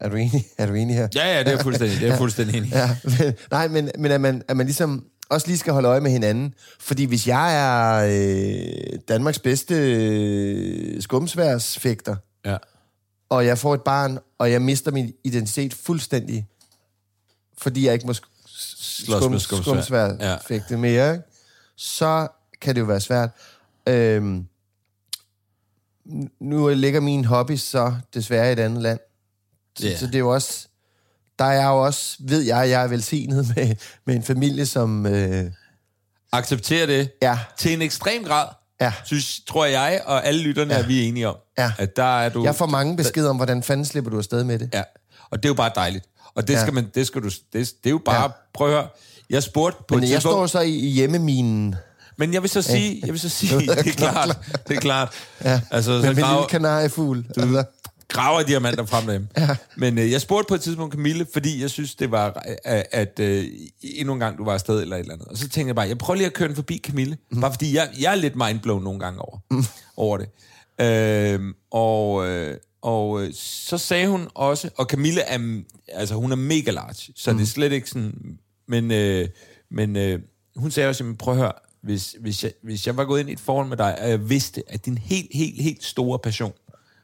[0.00, 1.08] er, du enig, er du enig her?
[1.14, 2.72] Ja, ja, det er jeg fuldstændig, det er fuldstændig enig.
[2.74, 6.00] Ja, men, nej, men, men at, man, at man ligesom også lige skal holde øje
[6.00, 6.54] med hinanden.
[6.80, 8.04] Fordi hvis jeg er
[8.92, 12.56] øh, Danmarks bedste øh, skumsværsfægter, Ja.
[13.30, 16.46] og jeg får et barn, og jeg mister min identitet fuldstændig,
[17.62, 19.62] fordi jeg ikke må sk- Slås med skumsværd.
[19.82, 21.24] skumsværdfægte mere, ikke?
[21.76, 22.28] så
[22.60, 23.30] kan det jo være svært.
[23.88, 24.46] Øhm,
[26.40, 29.00] nu ligger min hobby så desværre i et andet land.
[29.78, 29.96] Så, Ja.
[29.96, 30.66] så det er jo også...
[31.38, 35.06] Der er jeg jo også, ved jeg, jeg er velsignet med, med en familie, som...
[35.06, 35.50] Øh,
[36.32, 37.38] Acceptere det Ja.
[37.58, 38.48] til en ekstrem grad,
[38.80, 38.92] Ja.
[39.04, 40.80] synes, tror jeg, og alle lytterne, ja.
[40.82, 41.72] er vi enige om, Ja.
[41.78, 42.44] at der er du...
[42.44, 44.70] jeg får mange beskeder om, hvordan fanden slipper du afsted med det.
[44.74, 44.82] Ja,
[45.30, 46.04] og det er jo bare dejligt.
[46.34, 46.60] Og det Ja.
[46.60, 48.28] skal man, det skal du, det, det er jo bare, Ja.
[48.54, 48.88] prøv at høre,
[49.30, 51.74] jeg spurgte på Men jeg tidspunkt, står så i, hjemmeminen
[52.18, 55.12] men jeg vil så sige, jeg vil så sige, det er klart, det er klart.
[55.44, 57.24] ja, Altså, så min lille kanariefugl.
[57.36, 57.64] Altså,
[58.08, 59.28] graver diamanter frem dem.
[59.36, 59.56] Ja.
[59.76, 63.18] Men øh, jeg spurgte på et tidspunkt Camille, fordi jeg synes, det var, at, at
[63.20, 63.44] øh,
[63.82, 65.28] endnu en gang du var afsted eller et eller andet.
[65.28, 67.16] Og så tænkte jeg bare, jeg prøver lige at køre den forbi Camille.
[67.30, 67.40] Mm.
[67.40, 69.64] Bare fordi jeg, jeg er lidt mindblown nogle gange over, mm.
[69.96, 70.28] over det.
[70.80, 71.40] Øh,
[71.72, 76.70] og, øh, og øh, så sagde hun også, og Camille er, altså hun er mega
[76.70, 77.38] large, så mm.
[77.38, 79.28] det er slet ikke sådan, men, øh,
[79.70, 80.20] men øh,
[80.56, 83.32] hun sagde også, prøv at høre, hvis, hvis, jeg, hvis jeg var gået ind i
[83.32, 86.52] et forhold med dig, og jeg vidste, at din helt, helt, helt store passion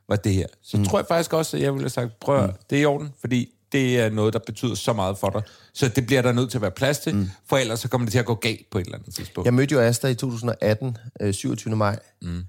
[0.09, 0.85] var det her, så mm.
[0.85, 2.85] tror jeg faktisk også, at jeg ville have sagt, prøv at høre, det er i
[2.85, 5.43] orden, fordi det er noget, der betyder så meget for dig.
[5.73, 7.29] Så det bliver der nødt til at være plads til, mm.
[7.47, 9.47] for ellers så kommer det til at gå galt på et eller andet tidspunkt.
[9.47, 11.77] Jeg mødte jo Asta i 2018, øh, 27.
[11.77, 12.45] maj, mm.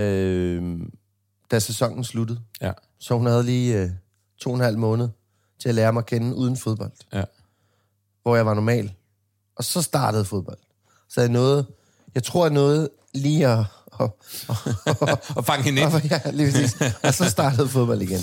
[0.00, 0.80] øh,
[1.52, 2.40] da sæsonen sluttede.
[2.60, 3.90] Ja, Så hun havde lige øh,
[4.40, 5.08] to og en halv måned
[5.60, 7.24] til at lære mig at kende uden fodbold, ja.
[8.22, 8.92] hvor jeg var normal.
[9.56, 10.58] Og så startede fodbold.
[11.08, 11.66] Så jeg nåede,
[12.14, 13.64] jeg tror, jeg nåede lige at...
[13.92, 14.18] Og,
[15.00, 15.92] og, Og fange hende ind.
[15.92, 16.76] og, ja, lige præcis.
[17.02, 18.20] Og så startede fodbold igen.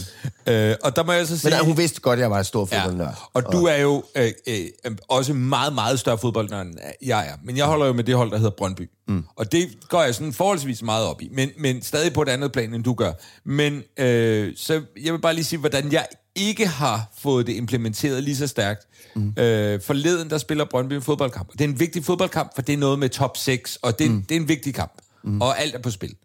[0.48, 1.50] Øh, og der må jeg så sige...
[1.50, 3.08] Men nej, hun vidste godt, at jeg var en stor fodboldnørd.
[3.08, 3.24] Ja.
[3.34, 7.34] Og du er jo øh, øh, også meget, meget større fodboldnørd, end jeg er.
[7.44, 8.90] Men jeg holder jo med det hold, der hedder Brøndby.
[9.08, 9.24] Mm.
[9.36, 11.30] Og det går jeg sådan forholdsvis meget op i.
[11.34, 13.12] Men, men stadig på et andet plan, end du gør.
[13.46, 16.06] Men øh, så jeg vil bare lige sige, hvordan jeg
[16.36, 18.88] ikke har fået det implementeret lige så stærkt.
[19.16, 19.34] Mm.
[19.38, 21.48] Øh, forleden, der spiller Brøndby en fodboldkamp.
[21.48, 24.12] Og det er en vigtig fodboldkamp, for det er noget med top 6, og det,
[24.12, 24.22] mm.
[24.24, 24.92] det er en vigtig kamp.
[25.24, 25.42] Mm.
[25.42, 26.16] Og alt er på spil.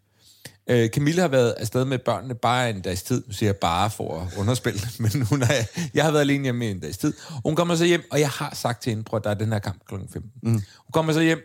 [0.69, 3.23] Øh, Camille har været afsted med børnene bare en dags tid.
[3.27, 6.67] Nu siger jeg bare for at underspille, men hun er, jeg har været alene hjemme
[6.67, 7.13] i en dags tid.
[7.45, 9.51] Hun kommer så hjem, og jeg har sagt til hende, prøv at der er den
[9.51, 9.95] her kamp kl.
[9.95, 10.31] 15.
[10.43, 10.51] Mm.
[10.51, 10.61] Hun
[10.93, 11.39] kommer så hjem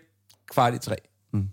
[0.51, 0.97] kvart i tre.
[1.33, 1.49] Mm.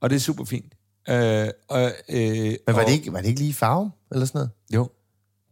[0.00, 0.74] Og det er super fint.
[1.08, 4.38] Øh, og, øh, Men var og, det, ikke, var det ikke lige farve, eller sådan
[4.38, 4.50] noget?
[4.74, 4.88] Jo.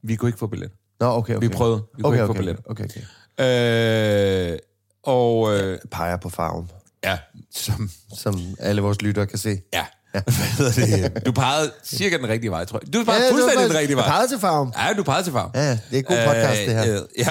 [0.03, 0.71] Vi kunne ikke få billet.
[1.01, 1.49] Nå, okay, okay.
[1.49, 1.83] Vi prøvede.
[1.97, 2.63] Vi kunne okay, ikke få okay, billetter.
[2.67, 4.53] okay, okay.
[4.53, 4.59] Øh,
[5.03, 6.71] og øh, Peger på farven,
[7.05, 7.19] ja,
[7.55, 9.61] som, som alle vores lyttere kan se.
[9.75, 9.85] ja.
[10.59, 11.27] Hvad hedder det?
[11.27, 12.93] Du pegede cirka den rigtige vej, tror jeg.
[12.95, 14.05] Du pegede var fuldstændig den rigtige vej.
[14.05, 14.73] Jeg pegede til farven.
[14.79, 15.51] Ja, du pegede til farven.
[15.55, 16.95] Ja, ja, det er en god podcast, det her.
[16.95, 17.29] Øh, ja.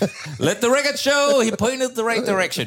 [0.46, 2.66] Let the record show, he pointed the right direction.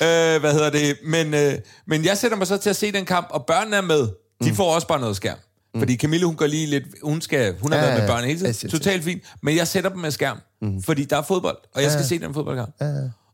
[0.00, 0.96] øh, hvad hedder det?
[1.04, 1.54] Men, øh,
[1.86, 4.00] men jeg sætter mig så til at se den kamp, og børnene er med.
[4.44, 4.56] De Mm.
[4.56, 5.38] får også bare noget skærm.
[5.78, 6.84] Fordi Camille, hun går lige lidt...
[7.02, 8.52] Hun, skal, hun har Ja, været med ja, børn hele ja.
[8.52, 8.70] Tiden.
[8.70, 9.22] Totalt fint.
[9.42, 10.38] Men jeg sætter dem med skærm.
[10.62, 10.82] Mm.
[10.82, 12.74] Fordi der er fodbold, og jeg skal se den fodboldkamp.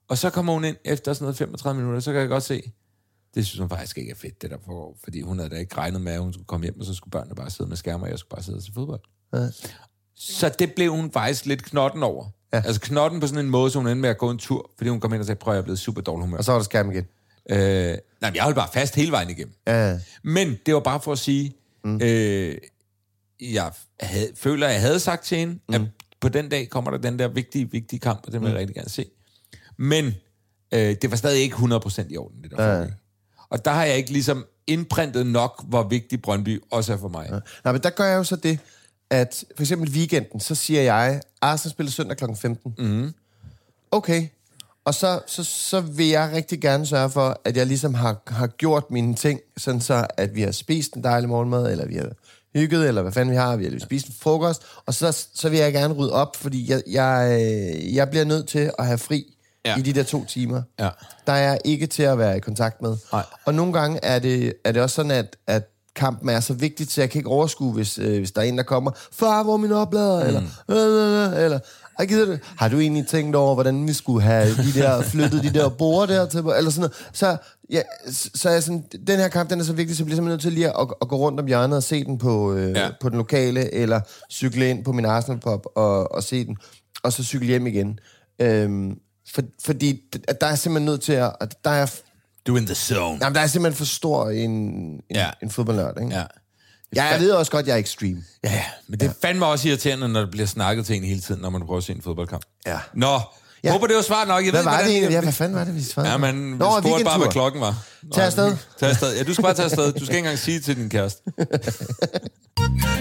[0.09, 2.73] Og så kommer hun ind efter sådan noget 35 minutter, så kan jeg godt se,
[3.35, 4.99] det synes hun faktisk ikke er fedt, det der foregår.
[5.05, 7.11] Fordi hun havde da ikke regnet med, at hun skulle komme hjem, og så skulle
[7.11, 9.01] børnene bare sidde med skærm, og jeg skulle bare sidde og se fodbold.
[10.15, 12.27] Så det blev hun faktisk lidt knotten over.
[12.53, 12.63] Ja.
[12.65, 14.91] Altså knotten på sådan en måde, så hun endte med at gå en tur, fordi
[14.91, 16.39] hun kom ind og sagde, prøv jeg er blevet super dårlig humør.
[16.39, 17.07] Og så var der skærm igen.
[17.51, 17.59] Øh,
[18.21, 19.55] nej, jeg holdt bare fast hele vejen igennem.
[19.67, 22.01] Ja, Men det var bare for at sige, mm.
[22.03, 22.59] øh,
[23.41, 25.75] jeg havde, føler, at jeg havde sagt til hende, mm.
[25.75, 25.81] at
[26.21, 28.77] på den dag kommer der den der vigtige, vigtige kamp, og den vil jeg rigtig
[28.77, 29.05] gerne se.
[29.79, 30.15] Men
[30.75, 32.87] øh, det var stadig ikke 100% i orden, det der Ja.
[33.49, 37.27] Og der har jeg ikke ligesom indprintet nok, hvor vigtig Brøndby også er for mig.
[37.31, 37.39] Ja.
[37.65, 38.59] Nej, men der gør jeg jo så det,
[39.11, 42.25] at for eksempel weekenden, så siger jeg, Arsenal spiller søndag kl.
[42.35, 42.75] 15.
[42.79, 43.15] Mm.
[43.91, 44.29] Okay.
[44.85, 48.47] Og så, så, så vil jeg rigtig gerne sørge for, at jeg ligesom har, har
[48.47, 52.11] gjort mine ting, sådan så, at vi har spist en dejlig morgenmad, eller vi har
[52.55, 55.49] hygget, eller hvad fanden vi har, vi har lige spist en frokost, og så, så
[55.49, 58.99] vil jeg gerne rydde op, fordi jeg, jeg, øh, jeg bliver nødt til at have
[58.99, 59.36] fri
[59.67, 59.77] Ja.
[59.79, 60.63] i de der to timer.
[60.81, 60.89] Ja.
[61.27, 62.97] Der er jeg ikke til at være i kontakt med.
[63.13, 63.23] Nej.
[63.45, 65.63] Og nogle gange er det, er det også sådan, at, at
[65.97, 68.57] kampen er så vigtig, så jeg kan ikke overskue, hvis, øh, hvis der er en,
[68.59, 70.21] der kommer, far, hvor er min oplader?
[70.21, 70.27] Mm.
[70.27, 71.59] Eller, øh, øh, øh, eller
[71.99, 72.39] "Ej, gider du?
[72.57, 76.13] har du egentlig tænkt over, hvordan vi skulle have de der, flyttet de der borde
[76.15, 76.93] der til, eller sådan noget.
[77.13, 77.37] Så,
[77.71, 77.83] ja,
[78.35, 80.33] så er jeg sådan, den her kamp, den er så vigtig, så jeg bliver simpelthen
[80.33, 82.89] nødt til lige at, at gå rundt om hjørnet og se den på, øh, Ja.
[83.01, 84.01] på den lokale, eller
[84.31, 86.57] cykle ind på min Arsenal Pop og, og se den,
[87.03, 87.99] og så cykle hjem igen.
[88.41, 88.99] Øhm,
[89.37, 91.87] for, fordi d- der er simpelthen nødt til at, at der er,
[92.47, 93.19] Du in the zone.
[93.23, 95.21] jamen, der er simpelthen for stor en, en, Ja.
[95.25, 95.31] ja.
[95.43, 96.15] en fodboldnørd, ikke?
[96.17, 96.25] Ja.
[96.97, 98.25] Ja, jeg ved også godt, at jeg er ekstrem.
[98.45, 101.21] Ja, ja, men det er fandme også irriterende, når der bliver snakket til en hele
[101.21, 102.43] tiden, når man prøver at se en fodboldkamp.
[102.67, 102.79] Ja.
[102.95, 103.19] Nå, ja.
[103.65, 103.73] Ja.
[103.73, 104.45] håber det var svar nok.
[104.45, 105.11] Jeg Hvad ved, var det egentlig?
[105.11, 106.11] Ja, hvad fanden var det, vi svarede?
[106.13, 107.85] Ja, men Nå, vi spurgte bare, hvad klokken var.
[108.03, 108.57] Nå, Tag afsted.
[108.81, 109.17] Tag afsted.
[109.17, 109.93] Ja, du skal bare tage afsted.
[109.93, 111.23] Du skal ikke engang sige til din kæreste.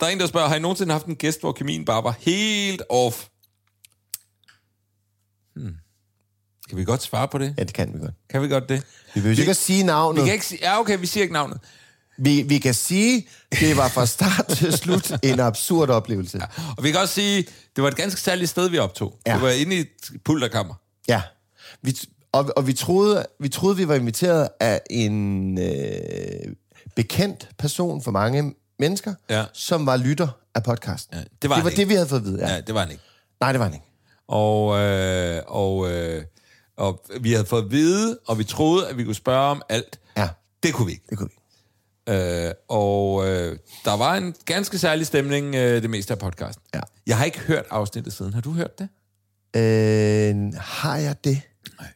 [0.00, 2.14] Der er en, der spørger, har I nogensinde haft en gæst, hvor kemien bare var
[2.20, 3.26] helt off?
[5.56, 5.74] Hmm.
[6.68, 7.54] Kan vi godt svare på det?
[7.58, 8.14] Ja, det kan vi godt.
[8.30, 8.82] Kan vi godt det?
[9.14, 10.22] Vi behøver ikke at sige navnet.
[10.22, 10.58] Vi kan ikke sige...
[10.62, 11.58] Ja, okay, vi siger ikke navnet.
[12.18, 13.28] Vi, vi kan sige,
[13.60, 16.38] det var fra start til slut en absurd oplevelse.
[16.38, 16.62] Ja.
[16.76, 19.18] Og vi kan også sige, det var et ganske særligt sted, vi optog.
[19.26, 19.34] Ja.
[19.34, 19.88] Det var inde i et
[20.24, 20.74] pulterkammer.
[21.08, 21.22] ja.
[21.82, 21.96] Vi,
[22.32, 26.54] og, og vi troede, vi troede, vi var inviteret af en øh,
[26.96, 29.44] bekendt person for mange mennesker, Ja.
[29.52, 31.16] som var lytter af podcasten.
[31.16, 31.80] Ja, det var det, var ikke.
[31.80, 32.46] det, vi havde fået at vide.
[32.48, 32.54] Ja.
[32.54, 33.02] Ja, det var han ikke.
[33.40, 33.86] Nej, det var han ikke.
[34.28, 36.24] Og, øh, og, øh,
[36.76, 40.00] og vi havde fået at vide, og vi troede, at vi kunne spørge om alt.
[40.16, 40.28] Ja,
[40.62, 41.04] Det kunne vi ikke.
[41.10, 41.34] det kunne vi.
[42.12, 46.64] Øh, og øh, der var en ganske særlig stemning øh, det meste af podcasten.
[46.74, 46.80] Ja.
[47.06, 48.34] Jeg har ikke hørt afsnittet siden.
[48.34, 48.88] Har du hørt det?
[49.56, 51.40] Øh, har jeg det?
[51.80, 51.88] Nej.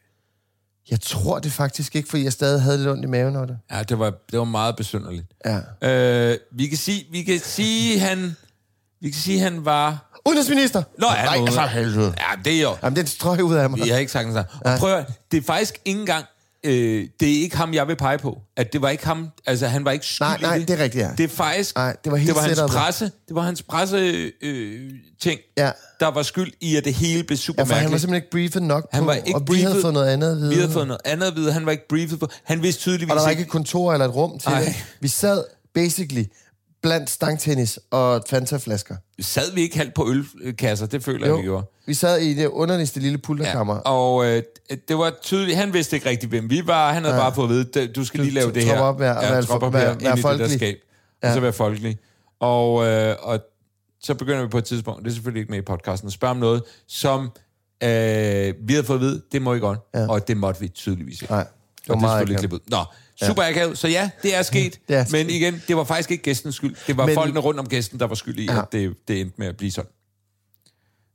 [0.93, 3.59] Jeg tror det faktisk ikke, fordi jeg stadig havde lidt ondt i maven over det.
[3.71, 5.27] Ja, det var, det var meget besynderligt.
[5.45, 6.31] Ja.
[6.31, 8.37] Øh, vi kan sige, vi kan sige, han,
[9.01, 10.11] vi kan sige, han var...
[10.27, 10.83] Udenrigsminister!
[10.99, 12.15] Nå, han Nej, for helvede.
[12.19, 12.77] Ja, det er jo...
[12.83, 13.87] Jamen, den strøg ud af mig.
[13.87, 14.47] Jeg har ikke sagt det.
[14.61, 16.25] Og prøv at, det er faktisk ikke engang...
[16.65, 18.39] Øh, det er ikke ham, jeg vil pege på.
[18.57, 19.29] At det var ikke ham...
[19.47, 20.69] Altså, han var ikke skyld Nej, nej, det.
[20.69, 21.11] det er rigtigt, ja.
[21.19, 21.77] Det er faktisk...
[21.77, 23.97] Nej, det var helt det var hans presse, det var hans presse
[24.43, 24.91] øh,
[25.23, 25.71] ting, Ja.
[26.01, 28.31] der var skyld i, at det hele blev super Ja, for han var simpelthen ikke
[28.31, 29.83] briefet nok Han på, var ikke og vi havde briefet.
[29.83, 30.49] fået noget andet at vide.
[30.49, 31.53] Vi havde fået noget andet at vide.
[31.53, 32.29] Han var ikke briefet på.
[32.45, 33.41] Han vidste tydeligvis og der var ikke...
[33.41, 34.61] ikke et kontor eller et rum til Ej.
[34.65, 34.85] det.
[35.01, 35.45] Vi sad
[35.75, 36.25] basically
[36.83, 38.97] blandt stangtennis og Fanta-flasker.
[39.21, 40.09] Sad vi ikke halvt på
[40.45, 40.87] ølkasser?
[40.87, 41.67] Det føler jeg, vi gjorde.
[41.87, 43.75] vi sad i det underligste lille pulterkammer.
[43.75, 44.43] Ja, og øh,
[44.89, 46.93] det var tydeligt, han vidste ikke rigtig, hvem vi var.
[46.93, 47.21] Han havde ja.
[47.23, 48.77] bare fået at vide, "D- du skal lige lave du det her.
[48.77, 50.51] tropper op, ja, og være- tropper op være- her være ind i det der folkelig.
[50.59, 50.77] skab.
[51.23, 51.35] Og Ja.
[51.35, 51.99] så være folkelig.
[52.41, 53.41] Og, øh, og
[54.03, 56.31] så begynder vi på et tidspunkt, det er selvfølgelig ikke med i podcasten, at spørge
[56.31, 57.21] om noget, som
[57.83, 59.79] øh, vi havde fået at vide, det må I godt.
[59.95, 60.09] Ja.
[60.09, 61.33] Og det måtte vi tydeligvis ikke.
[61.33, 62.61] Nej, det var og det er selvfølgelig klippet ud.
[63.27, 63.79] Super akavet.
[63.79, 64.81] Så ja, det er sket.
[64.89, 65.31] Det er men sket.
[65.31, 66.77] igen, det var faktisk ikke gæstens skyld.
[66.87, 68.59] Det var Men- folkene rundt om gæsten, der var skyld i, Ja.
[68.63, 69.91] at det, det endte med at blive sådan.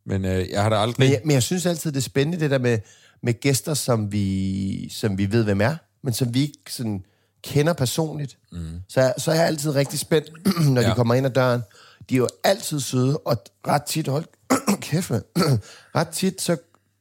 [0.06, 0.96] Men øh, jeg har da aldrig...
[1.00, 2.80] Men, jeg, men jeg synes altid, det er spændende, det der med,
[3.24, 7.04] med gæster, som vi, som vi ved, hvem er, men som vi ikke sådan
[7.44, 8.38] kender personligt.
[8.52, 8.60] Mm.
[8.90, 10.32] Så, så er jeg altid rigtig spændt,
[10.74, 10.90] når ja.
[10.90, 11.62] De kommer ind ad døren.
[12.10, 14.26] De er jo altid søde, og ret tit, hold
[14.82, 15.22] kæft, man.
[15.96, 16.58] ret tit, så,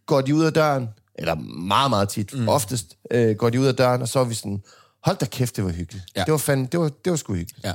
[0.07, 1.35] går de ud af døren, eller
[1.67, 2.49] meget, meget tit, mm.
[2.49, 4.63] oftest, øh, går de ud af døren, og så er vi sådan,
[5.07, 6.05] hold da kæft, det var hyggeligt.
[6.17, 6.25] Ja.
[6.25, 7.67] Det var fandme, det var, det var sgu hyggeligt.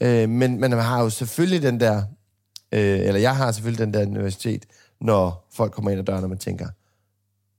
[0.00, 0.22] Ja.
[0.22, 2.02] Øh, men, men man har jo selvfølgelig den der,
[2.72, 4.64] øh, eller jeg har selvfølgelig den der universitet,
[5.00, 6.68] når folk kommer ind ad døren, og man tænker,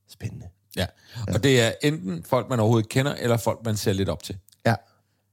[0.10, 0.46] spændende.
[0.76, 0.86] Ja.
[1.28, 4.38] Og det er enten folk, man overhovedet kender, eller folk, man ser lidt op til.
[4.66, 4.76] Ja.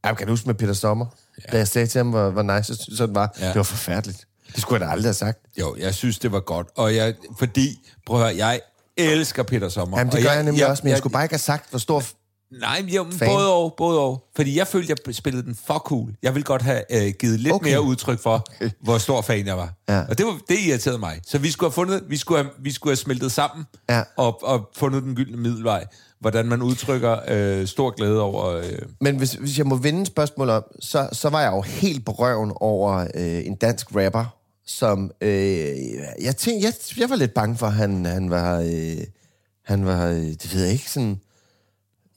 [0.04, 1.06] Jeg kan huske med Peter Sommer,
[1.44, 1.52] ja.
[1.52, 3.34] da jeg sagde til ham, hvor, hvor nice jeg synes, han var.
[3.38, 3.42] Ja.
[3.42, 3.48] Ja.
[3.48, 4.26] Det var forfærdeligt.
[4.54, 5.38] Det skulle jeg da aldrig have sagt.
[5.60, 6.68] Jo, jeg synes, det var godt.
[6.76, 8.60] Og jeg, fordi, prøv at høre, jeg
[8.96, 9.98] elsker Peter Sommer.
[9.98, 11.38] Jamen, det og gør jeg, jeg nemlig også, men jeg, jeg skulle bare ikke have
[11.38, 12.02] sagt, hvor stor...
[12.52, 13.28] Nej, men jo, men Fan.
[13.28, 14.24] både og, både og.
[14.36, 16.14] Fordi jeg følte, jeg spillede den for cool.
[16.22, 17.70] Jeg ville godt have øh, givet lidt okay.
[17.70, 18.44] Mere udtryk for,
[18.82, 19.74] hvor stor fan jeg var.
[19.88, 20.00] Ja.
[20.08, 21.20] Og det, var, det irriterede mig.
[21.26, 24.02] Så vi skulle have fundet, vi skulle have, vi skulle have smeltet sammen Ja.
[24.16, 25.84] og, og fundet den gyldne middelvej.
[26.20, 28.46] Hvordan man udtrykker øh, stor glæde over...
[28.56, 28.64] Øh,
[29.00, 32.04] Men hvis, hvis jeg må vende et spørgsmål om, så, så var jeg jo helt
[32.06, 34.24] på røven over øh, en dansk rapper,
[34.66, 35.10] som...
[35.20, 35.30] Øh,
[36.22, 38.60] jeg, tænkte, jeg, jeg var lidt bange for, at han, han var...
[38.60, 38.96] Øh,
[39.64, 40.06] han var...
[40.06, 41.20] Øh, det ved jeg ikke, sådan...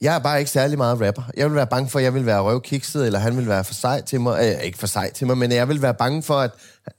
[0.02, 1.24] Jeg er bare ikke særlig meget rapper.
[1.38, 3.74] Jeg vil være bange for, at jeg vil være røvkikset, eller han vil være for
[3.74, 4.56] sej til mig.
[4.58, 6.52] Øh, ikke for sej til mig, men jeg vil være bange for, at,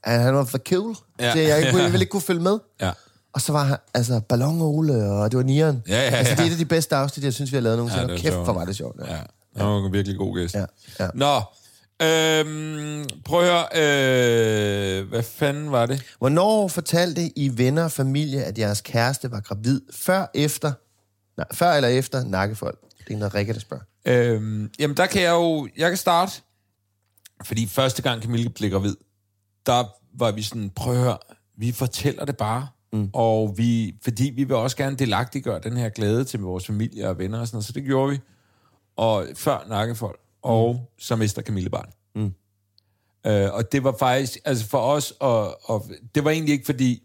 [0.03, 0.95] at han var for cool.
[1.19, 1.25] Ja.
[1.25, 1.31] Ja.
[1.33, 2.57] Så jeg, ikke, jeg ville ikke kunne følge med.
[2.81, 2.91] ja.
[3.33, 5.83] Og så var han, altså, Ballon Ole, og det var Nieren.
[5.87, 6.47] Ja, ja, Altså, det er ja.
[6.49, 8.05] et af de bedste afsnit, jeg synes, vi har lavet nogensinde.
[8.07, 8.99] Ja, Ja, Kæft, hvor var det sjovt.
[9.07, 9.13] Ja.
[9.13, 9.17] Ja,
[9.57, 10.55] han var en virkelig god gæst.
[10.55, 10.65] Ja,
[10.99, 11.07] ja.
[11.13, 11.35] Nå,
[12.05, 13.65] øhm, prøv at høre,
[15.01, 16.01] øh, hvad fanden var det?
[16.19, 19.81] Hvornår fortalte I venner og familie, at jeres kæreste var gravid?
[19.95, 20.71] Før, efter,
[21.37, 22.77] nej, før eller efter nakkefold?
[23.11, 23.83] Det er noget Rikke, der spørger.
[24.05, 25.69] Øhm, jamen, der kan jeg jo...
[25.77, 26.41] Jeg kan starte.
[27.43, 28.95] Fordi første gang Camille blev gravid,
[29.65, 31.17] der var vi sådan, prøv at høre,
[31.57, 32.67] vi fortæller det bare.
[32.93, 33.09] Mm.
[33.13, 37.17] Og vi, fordi vi vil også gerne delagtiggøre den her glæde til vores familie og
[37.17, 38.19] venner og sådan noget, så det gjorde vi.
[38.95, 40.79] Og før nakkefold, og mm.
[40.99, 41.89] så mister Camille barn.
[42.15, 42.33] Mm.
[43.31, 47.03] Øh, og det var faktisk, altså for os, og, og det var egentlig ikke fordi,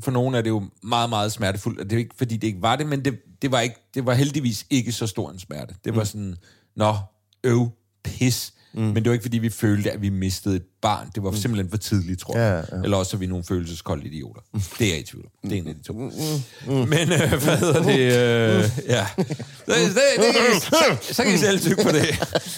[0.00, 2.62] for nogen er det jo meget, meget smertefuldt, og det er ikke fordi, det ikke
[2.62, 5.74] var det, men det, det, var, ikke, det var heldigvis ikke så stor en smerte.
[5.84, 6.36] Det var sådan,
[6.76, 6.96] nå,
[7.44, 7.68] øv,
[8.04, 8.52] pis.
[8.74, 8.80] Mm.
[8.82, 11.10] Men det var ikke fordi, vi følte, at vi mistede et barn.
[11.14, 11.36] Det var mm.
[11.36, 12.64] simpelthen for tidligt, tror jeg.
[12.70, 12.82] Ja, ja.
[12.82, 14.40] Eller også er vi nogle følelseskolde idioter.
[14.78, 15.50] Det er jeg i tvivl om.
[15.50, 15.92] Det er en af de to.
[15.92, 17.98] Men øh, hvad hedder det?
[17.98, 19.06] Øh, ja.
[19.16, 19.26] Det,
[19.66, 22.04] det, det, så, så kan I selv tykke på det.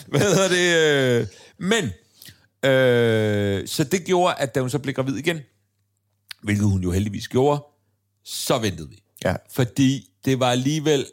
[0.07, 1.21] Hvad hedder det?
[1.21, 1.27] Øh,
[1.59, 1.85] men,
[2.71, 5.39] øh, så det gjorde, at da hun så blev gravid igen,
[6.43, 7.65] hvilket hun jo heldigvis gjorde,
[8.25, 9.03] så ventede vi.
[9.25, 9.35] Ja.
[9.51, 11.07] Fordi det var alligevel,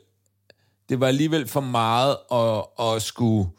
[0.89, 3.50] det var alligevel for meget at, at skulle...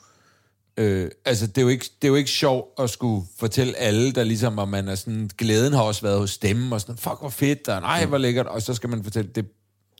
[0.77, 4.13] Øh, altså, det er, jo ikke, det er jo ikke sjovt at skulle fortælle alle,
[4.13, 7.21] der ligesom, at man er sådan, glæden har også været hos dem, og sådan, fuck,
[7.21, 9.47] hvor fedt, og nej, hvor lækkert, og så skal man fortælle, det,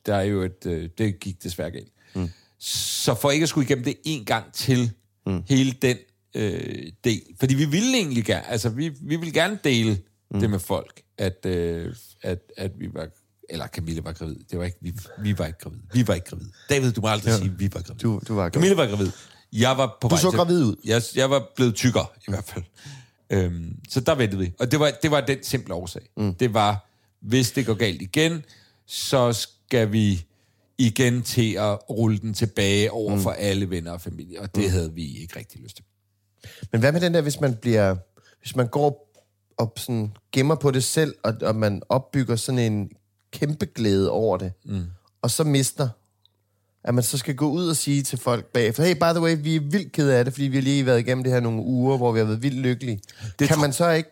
[0.05, 1.91] der er jo et, øh, det gik desværre galt.
[2.13, 2.29] Mm.
[2.59, 4.91] Så for ikke at skulle igennem det en gang til,
[5.25, 5.43] mm.
[5.47, 5.97] hele den
[6.35, 10.39] øh, del, fordi vi ville egentlig gerne, altså, vi, vi ville gerne dele mm.
[10.39, 13.07] det med folk, at, øh, at, at vi var,
[13.49, 16.29] eller Camille var gravid, det var ikke, vi, vi var ikke gravid, vi var ikke
[16.29, 16.47] gravid.
[16.69, 17.37] David, du må aldrig ja.
[17.37, 17.99] sige, vi var gravid.
[17.99, 19.11] Du, du var Camille var gravid.
[19.53, 20.75] Jeg var på Du vej så til, gravid ud.
[20.85, 22.63] Jeg, jeg var blevet tykkere, i hvert fald.
[23.29, 24.53] Øhm, så der ventede vi.
[24.59, 26.09] Og det var, det var den simple årsag.
[26.17, 26.33] Mm.
[26.33, 26.89] Det var,
[27.21, 28.43] hvis det går galt igen,
[28.85, 30.25] så skal vi
[30.77, 33.21] igen til at rulle den tilbage over mm.
[33.21, 34.41] for alle venner og familie.
[34.41, 34.69] Og det mm.
[34.69, 35.85] havde vi ikke rigtig lyst til.
[36.71, 37.95] Men hvad med den der, hvis man bliver...
[38.41, 39.09] Hvis man går
[39.57, 42.89] og sådan gemmer på det selv, og, og man opbygger sådan en
[43.31, 44.83] kæmpe glæde over det, mm.
[45.21, 45.89] og så mister,
[46.83, 49.37] at man så skal gå ud og sige til folk bagefter, hey, by the way,
[49.39, 51.61] vi er vildt kede af det, fordi vi har lige været igennem det her nogle
[51.61, 53.01] uger, hvor vi har været vildt lykkelige.
[53.39, 54.09] Det kan man så ikke,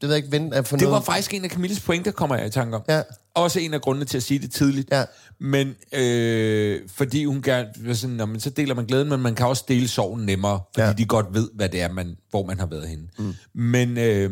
[0.00, 1.04] det ved jeg ikke, vente at få Det var noget...
[1.06, 2.82] faktisk en af Camilles pointer, kommer jeg i tanke om.
[2.88, 3.02] Ja.
[3.34, 4.88] Også en af grundene til at sige det tidligt.
[4.92, 5.04] Ja.
[5.40, 9.46] Men øh, fordi hun gerne sådan, "Nå, men så deler man glæden, men man kan
[9.46, 10.92] også dele sorgen nemmere, fordi ja.
[10.92, 13.08] de godt ved, hvad det er, man, hvor man har været henne.
[13.18, 13.34] Mm.
[13.54, 14.30] Men, øh,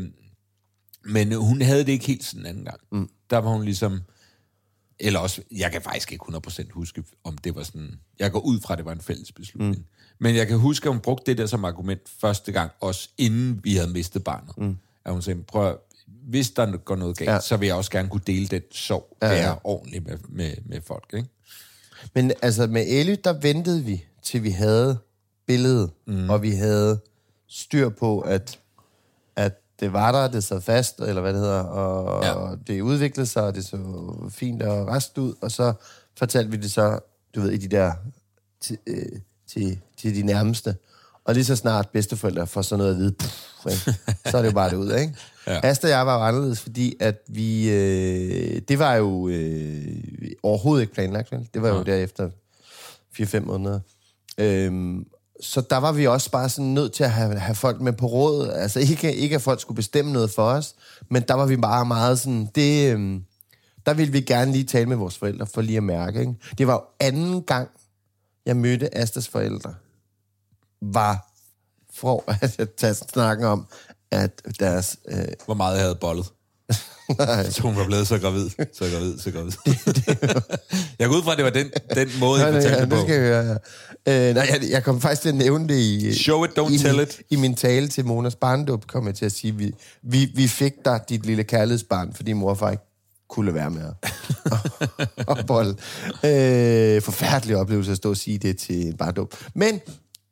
[1.04, 2.80] men hun havde det ikke helt sådan en anden gang.
[2.92, 3.08] Mm.
[3.30, 4.00] Der var hun ligesom...
[5.04, 7.94] Eller også, jeg kan faktisk ikke 100% huske, om det var sådan...
[8.18, 9.76] Jeg går ud fra, at det var en fælles beslutning.
[9.76, 9.84] Mm.
[10.18, 13.60] Men jeg kan huske, at hun brugte det der som argument første gang, også inden
[13.64, 14.58] vi havde mistet barnet.
[14.58, 14.76] Mm.
[15.04, 15.78] At hun sagde, prøv
[16.28, 17.40] hvis der går noget galt, Ja.
[17.40, 19.54] så vil jeg også gerne kunne dele den sorg, Ja, ja, ja.
[19.64, 21.10] ordentligt med, med, med folk.
[21.14, 21.28] Ikke?
[22.14, 24.98] Men altså med Ellie, der ventede vi, til vi havde
[25.46, 26.30] billedet, mm.
[26.30, 27.00] og vi havde
[27.48, 28.58] styr på, at,
[29.36, 32.48] at det var der, det sad fast, eller hvad det hedder, og, ja.
[32.48, 32.54] Ja.
[32.66, 33.78] det udviklede sig, og det så
[34.30, 35.72] fint og rest ud, og så
[36.18, 36.98] fortalte vi det så,
[37.34, 37.92] du ved, i de der,
[38.60, 40.76] til, øh, til, til de nærmeste.
[41.24, 43.42] Og lige så snart bedsteforældre får sådan noget at vide, pff,
[44.26, 45.14] så er det jo bare det ud, ikke?
[45.46, 45.52] Ja.
[45.52, 45.60] Ja.
[45.62, 47.70] Asta og jeg var jo anderledes, fordi at vi...
[47.70, 49.86] Øh, det var jo øh,
[50.42, 51.48] overhovedet ikke planlagt, vel?
[51.54, 51.82] Det var jo Nej.
[51.84, 52.30] derefter
[53.20, 53.80] 4-5 måneder.
[54.38, 55.06] Øhm,
[55.42, 58.06] så der var vi også bare sådan nødt til at have, have folk med på
[58.06, 58.48] råd.
[58.48, 60.74] Altså ikke, ikke at folk skulle bestemme noget for os,
[61.08, 63.24] men der var vi bare meget sådan, det, øhm,
[63.86, 66.20] der ville vi gerne lige tale med vores forældre, for lige at mærke.
[66.20, 66.34] Ikke?
[66.58, 67.68] Det var jo anden gang,
[68.46, 69.74] jeg mødte Astas forældre,
[70.82, 71.32] var
[71.92, 73.66] for at tage snakken om,
[74.10, 74.96] at deres...
[75.08, 76.26] Øh, Hvor meget jeg havde bollet
[77.50, 79.52] så hun var blevet så gravid, så gravid, så gravid.
[80.98, 82.80] jeg går ud fra, at det var den, den måde, jeg Nej, nej, fortalte ja,
[82.80, 82.96] det på.
[82.96, 83.58] det skal jeg høre.
[84.06, 84.28] ja.
[84.28, 86.14] Øh, nej, jeg, jeg kom faktisk til at nævne det i...
[86.14, 87.20] Show it, don't i tell min, it.
[87.30, 89.72] I min tale til Monas barndåb kom jeg til at sige, vi,
[90.02, 92.82] vi, vi fik dig dit lille kærlighedsbarn, fordi mor og far ikke
[93.28, 94.08] kunne lade være med at
[95.30, 95.70] og bolle.
[96.24, 99.34] Øh, forfærdelig oplevelse at stå og sige det til en barndåb.
[99.54, 99.80] Men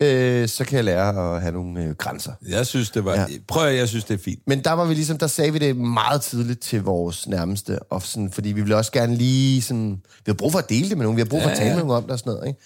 [0.01, 2.33] øh, så kan jeg lære at have nogle øh, grænser.
[2.49, 3.15] Jeg synes, det var...
[3.15, 3.21] Ja.
[3.21, 3.27] Ja.
[3.49, 4.43] Prøv at jeg synes, det er fint.
[4.47, 8.03] Men der var vi ligesom, der sagde vi det meget tidligt til vores nærmeste, og
[8.03, 10.99] sådan, fordi vi ville også gerne lige sådan, vi har brug for at dele det
[10.99, 12.49] med nogen, vi har brug for at tale med nogen om det og sådan noget,
[12.49, 12.61] ikke?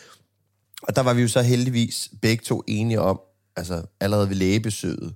[0.82, 3.20] Og der var vi jo så heldigvis begge to enige om,
[3.56, 5.14] altså allerede ved lægebesøget,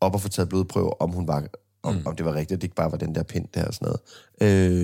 [0.00, 1.44] op og få taget blodprøver, om hun var,
[1.84, 2.02] om, mm.
[2.06, 3.86] om det var rigtigt, at det ikke bare var den der pind der og sådan
[3.86, 4.00] noget.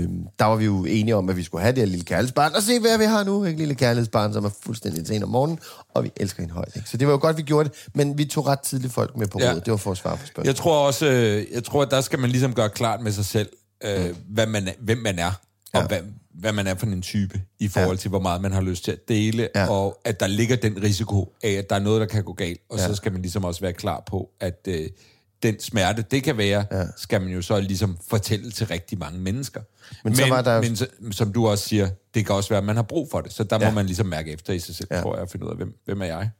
[0.02, 0.08] Øh,
[0.38, 2.62] der var vi jo enige om, at vi skulle have det her lille kærlighedsbarn, og
[2.62, 3.58] se, hvad vi har nu, ikke?
[3.58, 5.58] Lille kærlighedsbarn, som er fuldstændig sent om morgenen,
[5.94, 6.88] og vi elsker hende højt, ikke?
[6.88, 9.26] Så det var jo godt, vi gjorde det, men vi tog ret tidligt folk med
[9.26, 9.50] på Ja.
[9.50, 9.64] rådet.
[9.66, 10.46] Det var for at svare på spørgsmålet.
[10.46, 13.24] Jeg tror også, øh, jeg tror, at der skal man ligesom gøre klart med sig
[13.24, 13.48] selv,
[13.84, 15.30] øh, hvad man er, hvem man er,
[15.74, 15.86] og Ja.
[15.86, 15.98] hvad,
[16.34, 18.92] hvad man er for en type, i forhold til, hvor meget man har lyst til
[18.92, 19.70] at dele, Ja.
[19.70, 22.60] og at der ligger den risiko af, at der er noget, der kan gå galt,
[22.70, 22.86] og Ja.
[22.86, 24.88] så skal man ligesom også være klar på, at øh,
[25.42, 26.84] den smerte, det kan være, ja.
[26.96, 29.60] skal man jo så ligesom fortælle til rigtig mange mennesker.
[30.04, 32.58] Men så var der jo- men så, som du også siger, det kan også være,
[32.58, 33.68] at man har brug for det, så der ja.
[33.70, 35.00] Må man ligesom mærke efter i sig selv, ja.
[35.00, 36.30] tror jeg, at finde ud af, hvem, hvem er jeg?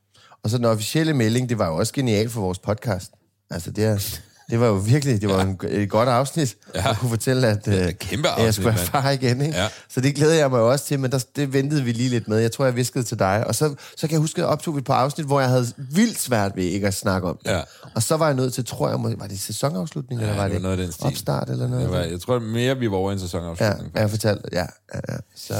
[0.42, 3.10] Og så den officielle melding, det var jo også genialt for vores podcast.
[3.50, 6.80] Altså, det, er, det var jo virkelig, det var en, et godt afsnit, ja.
[6.80, 6.90] Ja.
[6.90, 8.80] at kunne fortælle, at, øh, kæmpe at jeg afsnit, skulle mand.
[8.80, 9.40] erfare igen.
[9.40, 9.56] Ikke?
[9.58, 9.68] Ja.
[9.88, 12.38] Så det glæder jeg mig også til, men der, det ventede vi lige lidt med.
[12.38, 13.46] Jeg tror, jeg viskede til dig.
[13.46, 15.48] Og så, så kan jeg huske, at jeg optog vi et par afsnit, hvor jeg
[15.48, 17.50] havde vildt svært ved ikke at snakke om det.
[17.50, 17.60] Ja.
[17.94, 20.54] Og så var jeg nødt til, tror jeg, var det sæsonafslutning, Ja, eller var det
[20.54, 21.06] det, var noget stil.
[21.06, 21.84] opstart, eller noget?
[21.84, 23.90] Det var, jeg tror mere, vi var over en Ja, sæsonafslutning.
[23.94, 25.16] jeg fortalte, ja, ja, ja.
[25.36, 25.54] Så,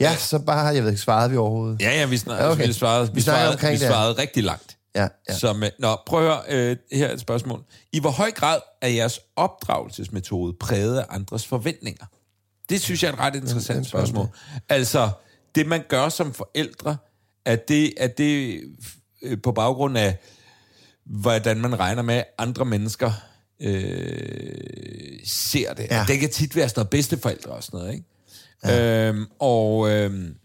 [0.00, 1.80] ja, så bare, jeg ved ikke, svarede vi overhovedet?
[1.80, 2.66] Ja, ja, vi, snak, Ja, okay.
[2.66, 3.86] vi svarede, vi Vi snakker svarede, omkring vi det.
[3.88, 4.76] svarede rigtig langt.
[4.94, 5.38] Ja, Ja.
[5.38, 7.64] Som, øh, nå, prøv at høre, øh, her er et spørgsmål.
[7.92, 12.06] I hvor høj grad er jeres opdragelsesmetode præget af andres forventninger?
[12.68, 14.28] Det synes jeg er et ret interessant spørgsmål.
[14.68, 15.10] Altså,
[15.54, 16.96] det man gør som forældre,
[17.44, 18.60] er det, er det
[19.22, 20.18] øh, på baggrund af,
[21.04, 23.12] hvordan man regner med, andre mennesker
[23.60, 25.86] øh, ser det.
[25.90, 26.04] Ja.
[26.08, 28.04] Det kan tit være sådan noget bedsteforældre og sådan noget, ikke?
[28.64, 29.08] Ja.
[29.08, 30.36] Øhm, og, øhm,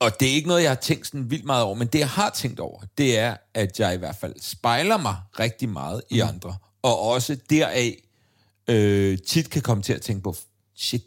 [0.00, 2.08] og det er ikke noget, jeg har tænkt sådan vildt meget over, men det, jeg
[2.08, 6.22] har tænkt over, det er, at jeg i hvert fald spejler mig rigtig meget i
[6.22, 6.28] Mm.
[6.28, 6.56] andre.
[6.82, 8.02] Og også deraf
[8.68, 10.34] øh, tit kan komme til at tænke på,
[10.76, 11.02] shit,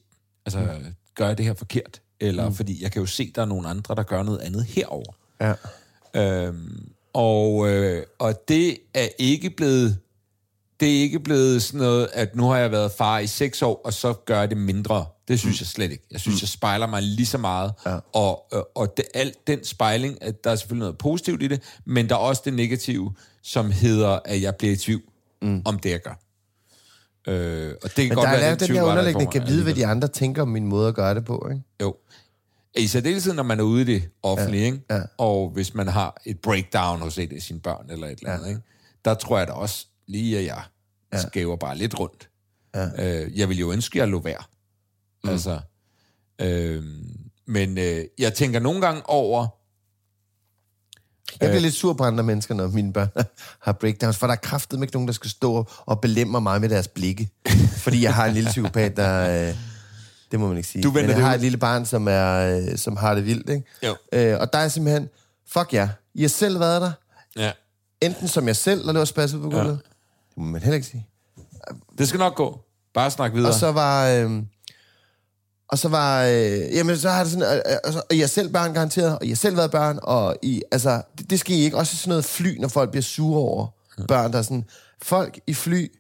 [0.45, 0.93] altså, Mm.
[1.15, 2.02] gør jeg det her forkert?
[2.19, 5.13] Eller fordi jeg kan jo se, der er nogle andre, der gør noget andet herover.
[5.41, 5.54] Ja.
[6.13, 9.97] Øhm, og, øh, og det er ikke blevet
[10.80, 13.82] det er ikke blevet sådan noget, at nu har jeg været far i seks år,
[13.86, 15.06] og så gør jeg det mindre.
[15.28, 16.04] Det synes jeg slet ikke.
[16.12, 17.72] Jeg synes, jeg spejler mig lige så meget.
[17.86, 17.98] Ja.
[18.13, 21.62] Og, og, og det, alt den spejling, at der er selvfølgelig noget positivt i det,
[21.86, 23.13] men der er også det negative,
[23.44, 25.02] som hedder, at jeg bliver i tvivl
[25.42, 25.62] mm.
[25.65, 26.20] om det, jeg gør.
[27.28, 29.63] Øh, og det kan Men godt der er være, den den her underliggende, kan vide,
[29.63, 31.63] hvad de andre tænker om min måde at gøre det på, ikke?
[31.82, 31.96] Jo.
[32.76, 34.80] I særdeleshed, når man er ude i det offentlige, ikke?
[34.89, 35.02] ja.
[35.18, 38.50] og hvis man har et breakdown hos et af sine børn eller et eller andet,
[38.50, 38.62] ikke?
[39.06, 40.62] der tror jeg da også lige, at jeg
[41.13, 41.22] ja.
[41.22, 42.30] skæver bare lidt rundt.
[42.76, 42.88] Ja.
[43.24, 44.43] Øh, jeg vil jo ønske, at jeg lå være.
[45.24, 45.30] Mm.
[45.30, 45.60] Altså,
[46.41, 46.84] øh,
[47.48, 49.48] men øh, jeg tænker nogle gange over,
[51.41, 51.52] Jeg Øh.
[51.52, 53.10] bliver lidt sur på andre mennesker, når mine børn
[53.65, 56.69] har breakdowns, for der er kraftet ikke nogen, der skal stå og belemmer mig med
[56.69, 57.30] deres blikke.
[57.84, 59.48] Fordi jeg har en lille psykopat, der...
[59.50, 59.56] Øh,
[60.32, 60.84] det må man ikke sige.
[60.84, 61.36] Du Men jeg det har ud.
[61.36, 63.63] et lille barn, som, er, øh, som har det vildt, ikke?
[63.84, 63.95] Jo.
[64.13, 65.10] Øh, og der er simpelthen...
[65.48, 65.89] Fuck ja.
[66.13, 66.91] I har selv været der.
[67.36, 67.52] ja,
[68.02, 69.80] Enten som jeg selv, der spasset ud på gulvet.
[70.39, 71.08] Må man heller ikke sige.
[71.97, 72.62] det skal nok gå.
[72.93, 73.52] Bare snak videre.
[73.52, 74.08] Og så var...
[74.08, 74.43] Øh,
[75.67, 76.23] og så var...
[76.23, 77.58] Øh, jamen, så har det sådan...
[77.58, 80.36] Øh, øh, og, så, og har selv børn garanteret, og har selv været børn, og
[80.41, 80.62] I...
[80.71, 81.78] Altså, det, det skal I ikke.
[81.78, 83.67] Også sådan noget fly, når folk bliver sure over
[84.08, 84.65] børn, der er sådan...
[85.02, 85.91] Folk i fly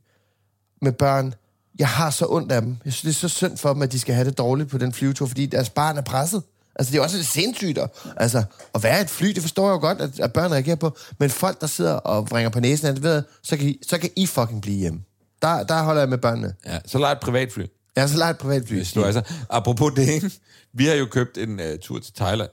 [0.81, 1.33] med børn,
[1.79, 2.77] jeg har så ondt af dem.
[2.85, 4.77] Jeg synes, det er så synd for dem, at de skal have det dårligt på
[4.77, 6.43] den flyvetur, fordi deres barn er presset.
[6.79, 7.77] Altså, det er også sindssygt.
[7.77, 8.43] at- Altså,
[8.75, 10.97] at være et fly, det forstår jeg jo godt, at, at børn reagerer på.
[11.19, 14.09] Men folk, der sidder og bringer på næsen, det, ved, så, kan I, så kan
[14.15, 15.03] I fucking blive hjemme.
[15.41, 16.55] Der, der holder jeg med børnene.
[16.65, 17.63] ja, så lej et privatfly.
[17.97, 18.73] Har så lejet et privatfly.
[18.75, 20.31] Hvis du altså, apropos det, ikke?
[20.73, 22.49] vi har jo købt en uh, tur til Thailand.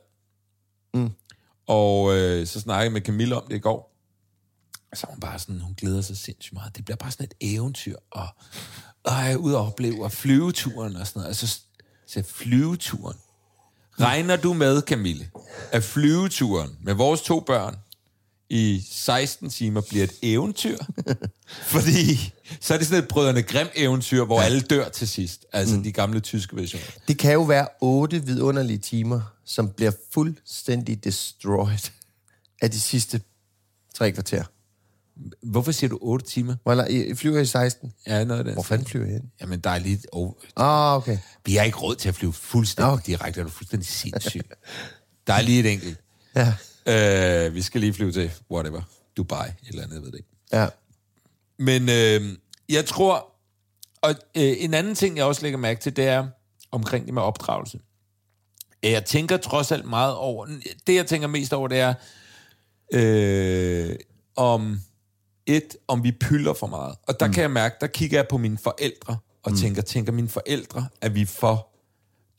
[0.94, 1.10] Mm.
[1.66, 2.12] Og uh,
[2.46, 3.96] så snakkede jeg med Camilla om det i går.
[4.94, 6.76] Så hun bare sådan, hun glæder sig sindssygt meget.
[6.76, 8.26] Det bliver bare sådan et eventyr, og,
[9.04, 11.28] og jeg er ude og opleve og flyveturen og sådan noget.
[11.28, 11.58] Altså,
[12.06, 13.16] så flyveturen.
[14.00, 15.30] Regner du med, Camille,
[15.72, 17.76] at flyveturen med vores to børn
[18.50, 20.78] i 16 timer bliver et eventyr.
[21.74, 25.46] fordi så er det sådan et brødrene grim eventyr, hvor alle dør til sidst.
[25.52, 25.82] Altså mm.
[25.82, 26.86] de gamle tyske versioner.
[27.08, 31.90] Det kan jo være otte vidunderlige timer, som bliver fuldstændig destroyed
[32.62, 33.20] af de sidste
[33.94, 34.44] tre kvarter.
[35.42, 36.54] Hvorfor siger du 8 timer?
[36.68, 37.92] Voilà, I flyver i 16.
[38.06, 38.54] Ja, noget af det.
[38.54, 39.32] Hvor fanden flyver I hen?
[39.40, 39.98] Jamen, der er lige...
[40.12, 41.18] Oh, Ah, okay.
[41.44, 43.00] vi har ikke råd til at flyve fuldstændig Nå.
[43.06, 43.40] direkte.
[43.40, 44.40] Er du fuldstændig sindssyg?
[45.26, 46.00] der er lige et enkelt.
[46.36, 46.54] Ja.
[47.46, 48.82] Øh, vi skal lige flyve til whatever.
[49.16, 50.28] Dubai, et eller andet, jeg ved det ikke.
[50.52, 50.68] Ja.
[51.58, 52.36] Men øh,
[52.68, 53.32] jeg tror...
[54.02, 56.26] Og øh, en anden ting, jeg også lægger mærke til, det er
[56.70, 57.78] omkring det med opdragelse.
[58.82, 60.46] Jeg tænker trods alt meget over...
[60.86, 61.94] Det, jeg tænker mest over, det er...
[62.92, 63.96] Øh,
[64.36, 64.80] om
[65.46, 66.96] et, om vi pylder for meget.
[67.08, 67.32] Og der mm.
[67.32, 69.56] kan jeg mærke, der kigger jeg på mine forældre, og mm.
[69.56, 71.68] tænker, tænker mine forældre, at vi for,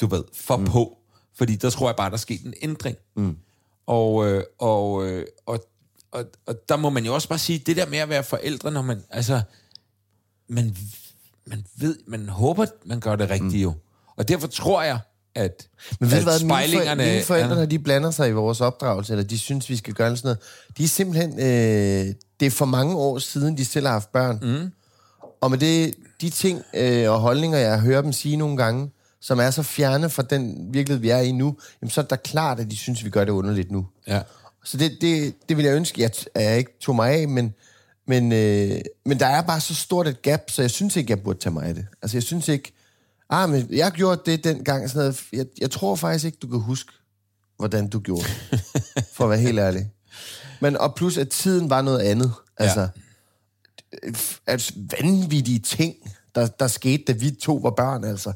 [0.02, 0.66] du ved, for mm.
[0.66, 0.98] på.
[1.38, 2.98] Fordi der tror jeg bare, der er sket en ændring.
[3.16, 3.38] Mm.
[3.86, 5.60] Og, øh, og, øh, og,
[6.12, 8.72] og, og der må man jo også bare sige, det der med at være forældre,
[8.72, 9.42] når man, altså,
[10.48, 10.76] man,
[11.46, 13.74] man ved, man håber, man gør det rigtigt jo.
[14.16, 15.00] Og derfor tror jeg,
[15.38, 15.68] at,
[16.00, 16.86] Men ved at hvad, mine, spejlingerne...
[16.88, 17.56] forældre, mine forældre, ja.
[17.56, 20.40] når de blander sig i vores opdragelse, eller de synes, vi skal gøre sådan noget,
[20.78, 24.40] de er simpelthen, øh, det er for mange år siden, de selv har haft børn.
[24.42, 24.72] Mm.
[25.42, 28.90] Og med det, de ting øh, og holdninger, jeg hører dem sige nogle gange,
[29.22, 32.24] som er så fjerne fra den virkelighed, vi er i nu, jamen, så er det
[32.24, 33.88] klart, at de synes, vi gør det underligt nu.
[34.08, 34.22] Ja.
[34.64, 37.28] Så det, det, det vil jeg ønske, at jeg, at jeg ikke tog mig af,
[37.28, 37.54] men,
[38.08, 41.22] men, øh, men der er bare så stort et gap, så jeg synes ikke, jeg
[41.22, 41.86] burde tage mig af det.
[42.02, 42.74] Altså, jeg synes ikke...
[43.30, 45.24] Ah, men jeg gjorde det dengang, sådan noget.
[45.34, 46.92] Jeg, jeg tror faktisk ikke, du kan huske,
[47.58, 48.62] hvordan du gjorde det,
[49.14, 49.92] for at være helt ærlig.
[50.62, 52.32] Men, og plus, at tiden var noget andet.
[52.58, 52.88] Altså,
[54.04, 54.12] ja.
[54.48, 54.72] at
[55.02, 55.96] vanvittige ting,
[56.36, 58.34] der, der skete, da vi to var børn, altså.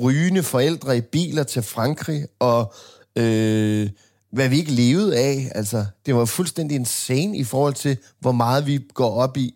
[0.00, 2.74] Rygende forældre i biler til Frankrig, og
[3.16, 3.90] øh,
[4.32, 5.52] hvad vi ikke levede af.
[5.54, 9.54] Altså, det var fuldstændig insane i forhold til, hvor meget vi går op i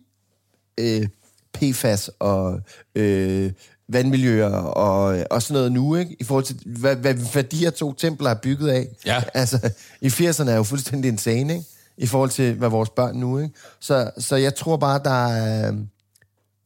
[0.77, 1.07] øh,
[1.53, 2.61] PFAS og
[2.95, 3.51] øh,
[3.89, 6.15] vandmiljøer og, og sådan noget nu, ikke?
[6.19, 8.87] I forhold til, hvad, hvad, hvad de her to templer er bygget af.
[9.05, 9.23] Ja.
[9.33, 9.71] Altså,
[10.01, 11.65] i 80'erne er jo fuldstændig insane, ikke?
[11.97, 13.55] I forhold til, hvad vores børn nu, ikke?
[13.79, 15.71] Så, så jeg tror bare, der er,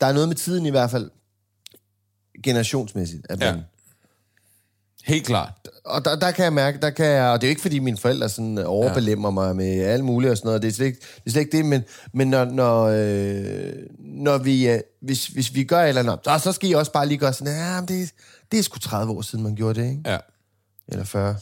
[0.02, 1.10] der er noget med tiden i hvert fald,
[2.44, 3.26] generationsmæssigt.
[3.30, 3.62] At man, Ja.
[5.04, 5.52] Helt klart.
[5.86, 7.80] og der, der kan jeg mærke, der kan jeg, og det er jo ikke, fordi
[7.80, 9.34] mine forældre sådan overbelemmer ja.
[9.34, 11.58] mig med alt muligt og sådan noget, det er slet ikke det, er slet ikke
[11.58, 11.84] det men,
[12.14, 16.40] men når, når, øh, når vi, øh, hvis, hvis vi gør et eller andet, så,
[16.44, 18.12] så skal I også bare lige gøre sådan, ja, det,
[18.52, 20.02] det er sgu 30 år siden, man gjorde det, ikke?
[20.06, 20.18] Ja.
[20.88, 21.36] Eller 40.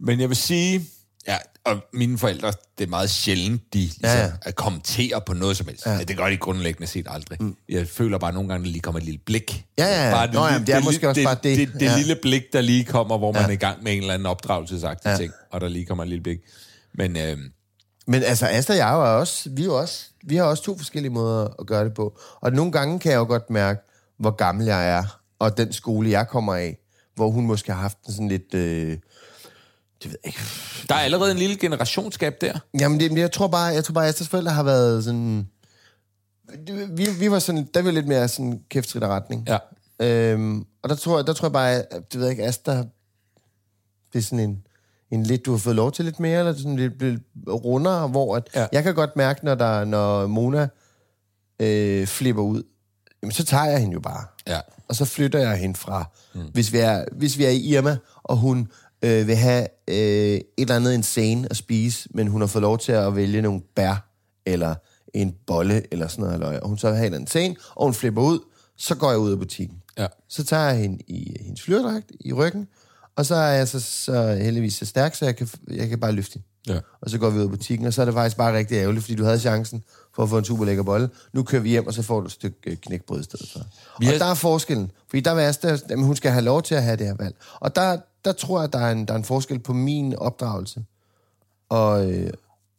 [0.00, 0.86] Men jeg vil sige,
[1.28, 4.24] ja, og mine forældre, det er meget sjældent, de ligesom, Ja, ja, ja.
[4.24, 4.32] ja.
[4.42, 5.86] at kommentere på noget som helst.
[5.86, 5.98] Ja.
[6.04, 7.42] Det gør de grundlæggende set aldrig.
[7.42, 7.56] Mm.
[7.68, 9.64] Jeg føler bare nogle gange, at der lige kommer et lille blik.
[9.78, 10.14] Ja, ja, ja.
[10.14, 11.58] Bare Nå, jamen, det er måske også det, bare det.
[11.58, 11.96] Det, det, det Ja.
[11.96, 15.08] lille blik, der lige kommer, hvor man er i gang med en eller anden opdragelsesagtig
[15.10, 15.16] ja.
[15.16, 16.38] ting, og der lige kommer et lille blik.
[16.94, 17.38] Men øh,
[18.06, 21.12] Men altså, Asta og jeg er også, vi, er også, vi har også to forskellige
[21.12, 22.18] måder at gøre det på.
[22.40, 23.80] Og nogle gange kan jeg jo godt mærke,
[24.18, 26.78] hvor gammel jeg er, og den skole, jeg kommer af,
[27.14, 28.54] hvor hun måske har haft en sådan lidt...
[28.54, 28.98] Øh,
[30.02, 30.38] det ved jeg ikke.
[30.88, 32.58] der er allerede en lille generationsgab der.
[32.80, 35.48] Jamen, det, jeg tror bare, jeg tror bare, at Astas forældre har været sådan...
[36.90, 39.48] Vi, vi var sådan, der var lidt mere sådan kæftrit retning.
[39.48, 39.58] Ja.
[40.06, 42.70] Øhm, og der tror, jeg- der tror jeg bare, at det ved jeg ikke, Asta,
[44.12, 44.62] det er sådan en,
[45.10, 48.36] en lidt, du har fået lov til lidt mere, eller sådan lidt, lidt rundere, hvor
[48.36, 48.66] at, ja.
[48.72, 50.68] jeg kan godt mærke, når, der, når Mona
[51.60, 52.62] øh, flipper ud,
[53.22, 54.24] jamen, så tager jeg hende jo bare.
[54.46, 54.60] Ja.
[54.88, 56.04] Og så flytter jeg hende fra.
[56.34, 56.40] Mm.
[56.52, 58.68] Hvis, vi er, hvis vi er i Irma, og hun
[59.02, 62.78] øh, vil have øh, et eller andet insane at spise, men hun har fået lov
[62.78, 64.08] til at vælge nogle bær,
[64.46, 64.74] eller
[65.14, 67.84] en bolle, eller sådan noget, halløj, og hun så vil have eller andet insane, og
[67.84, 68.38] hun flipper ud,
[68.78, 69.76] så går jeg ud af butikken.
[69.98, 70.06] Ja.
[70.28, 72.68] Så tager jeg hende i hendes flyverdragt i ryggen,
[73.16, 76.12] og så er jeg så, så heldigvis så stærk, så jeg kan, jeg kan bare
[76.12, 76.46] løfte hende.
[76.68, 76.80] Ja.
[77.02, 79.04] Og så går vi ud af butikken, og så er det faktisk bare rigtig ærgerligt,
[79.04, 79.82] fordi du havde chancen
[80.14, 81.08] for at få en super lækker bolle.
[81.32, 83.60] Nu kører vi hjem, og så får du et stykke øh, knækbrød i stedet for.
[84.00, 86.62] Vi og har- der er forskellen, fordi der vil jeg, jamen, hun skal have lov
[86.62, 87.34] til at have det her valg.
[87.60, 90.84] Og der, der tror jeg, der er, en, der er en forskel på min opdragelse
[91.68, 92.32] og, øh,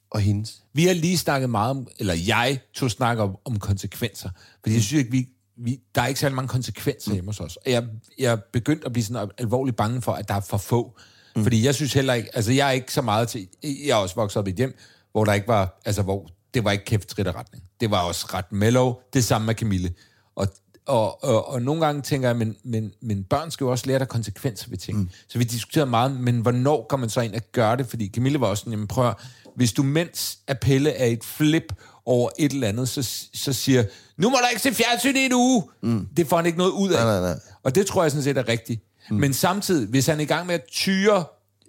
[0.09, 0.63] og hendes.
[0.73, 4.29] Vi har lige snakket meget om, eller jeg tog snak om, om konsekvenser.
[4.61, 7.57] Fordi jeg synes ikke, vi, vi, der er ikke særlig mange konsekvenser hjemme hos os.
[7.65, 7.83] Jeg,
[8.19, 10.97] jeg er begyndt at blive sådan alvorligt bange for, at der er for få.
[11.35, 11.43] Mm.
[11.43, 14.15] Fordi jeg synes heller ikke, altså jeg er ikke så meget til, jeg er også
[14.15, 14.77] vokset op i et hjem,
[15.11, 17.63] hvor der ikke var, altså hvor det var ikke kæft retning.
[17.79, 19.93] Det var også ret mellow, det samme med Camille.
[20.35, 20.47] Og,
[20.88, 23.99] og, og, og nogle gange tænker jeg, men, men, men børn skal jo også lære
[23.99, 24.97] der konsekvenser ved ting.
[24.97, 25.09] Mm.
[25.27, 27.88] Så vi diskuterede meget, men hvornår kan man så ind og gøre det?
[27.88, 29.15] Fordi Camille var også sådan, jamen prøv at,
[29.55, 31.73] hvis du mens Appelle er et flip
[32.05, 33.83] over et eller andet, så, så siger,
[34.17, 35.63] nu må der ikke se fjernsyn i en uge.
[35.81, 36.07] Mm.
[36.17, 37.05] Det får han ikke noget ud af.
[37.05, 37.39] Nej, nej, nej.
[37.63, 38.81] Og det tror jeg sådan set er rigtigt.
[39.09, 39.17] Mm.
[39.17, 41.23] Men samtidig, hvis han er i gang med at tyre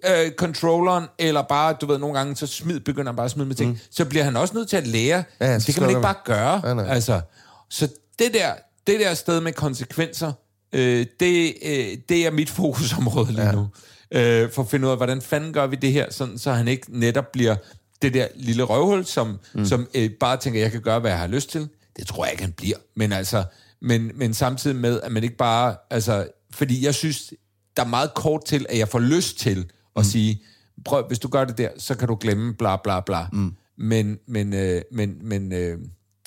[0.07, 3.47] øh, controlleren, eller bare, du ved, nogle gange, så smid, begynder han bare at smide
[3.47, 3.79] med ting, mm.
[3.91, 5.23] så bliver han også nødt til at lære.
[5.39, 6.75] Ja, Ja, det kan man ikke bare gøre.
[6.75, 6.85] Nej.
[6.87, 7.21] Altså,
[7.69, 7.87] så
[8.19, 8.51] det der,
[8.91, 10.33] det der sted med konsekvenser,
[10.73, 13.51] øh, det, øh, det er mit fokusområde lige ja.
[13.51, 13.67] nu.
[14.11, 16.67] Øh, for at finde ud af, hvordan fanden gør vi det her, sådan, så han
[16.67, 17.55] ikke netop bliver
[18.01, 19.65] det der lille røvhul, som, mm.
[19.65, 21.69] som øh, bare tænker, jeg kan gøre, hvad jeg har lyst til.
[21.97, 22.77] Det tror jeg ikke, han bliver.
[22.95, 23.43] Men altså,
[23.81, 27.33] men, men samtidig med, at man ikke bare, altså, fordi jeg synes,
[27.77, 29.65] der er meget kort til, at jeg får lyst til at
[29.95, 30.03] mm.
[30.03, 30.41] sige,
[30.85, 33.25] prøv, hvis du gør det der, så kan du glemme bla bla bla.
[33.33, 33.53] Mm.
[33.77, 35.79] Men, men, øh, men, men øh,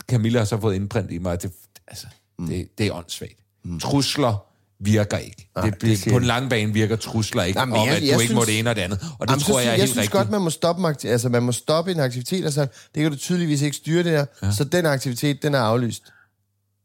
[0.09, 1.53] Camilla har så fået indprint i mig, at det,
[1.87, 2.07] altså,
[2.43, 2.49] mm.
[2.49, 3.37] det, det er åndssvagt.
[3.65, 3.81] Mm.
[3.81, 4.45] Trusler
[4.85, 5.49] virker ikke.
[5.57, 6.27] Nej, det, det det, på en jeg.
[6.29, 8.59] lang bane virker trusler ikke, Jamen, om jeg- at du jeg ikke synes- må det
[8.59, 8.99] ene og det andet.
[9.19, 10.13] Og det Jamen, tror så jeg er synes- helt jeg synes rigtigt.
[10.13, 12.61] godt, man må stoppe en altså, man må stoppe en aktivitet, og så
[12.95, 14.51] det kan du tydeligvis ikke styre det der, ja.
[14.53, 16.03] så den aktivitet, den er aflyst.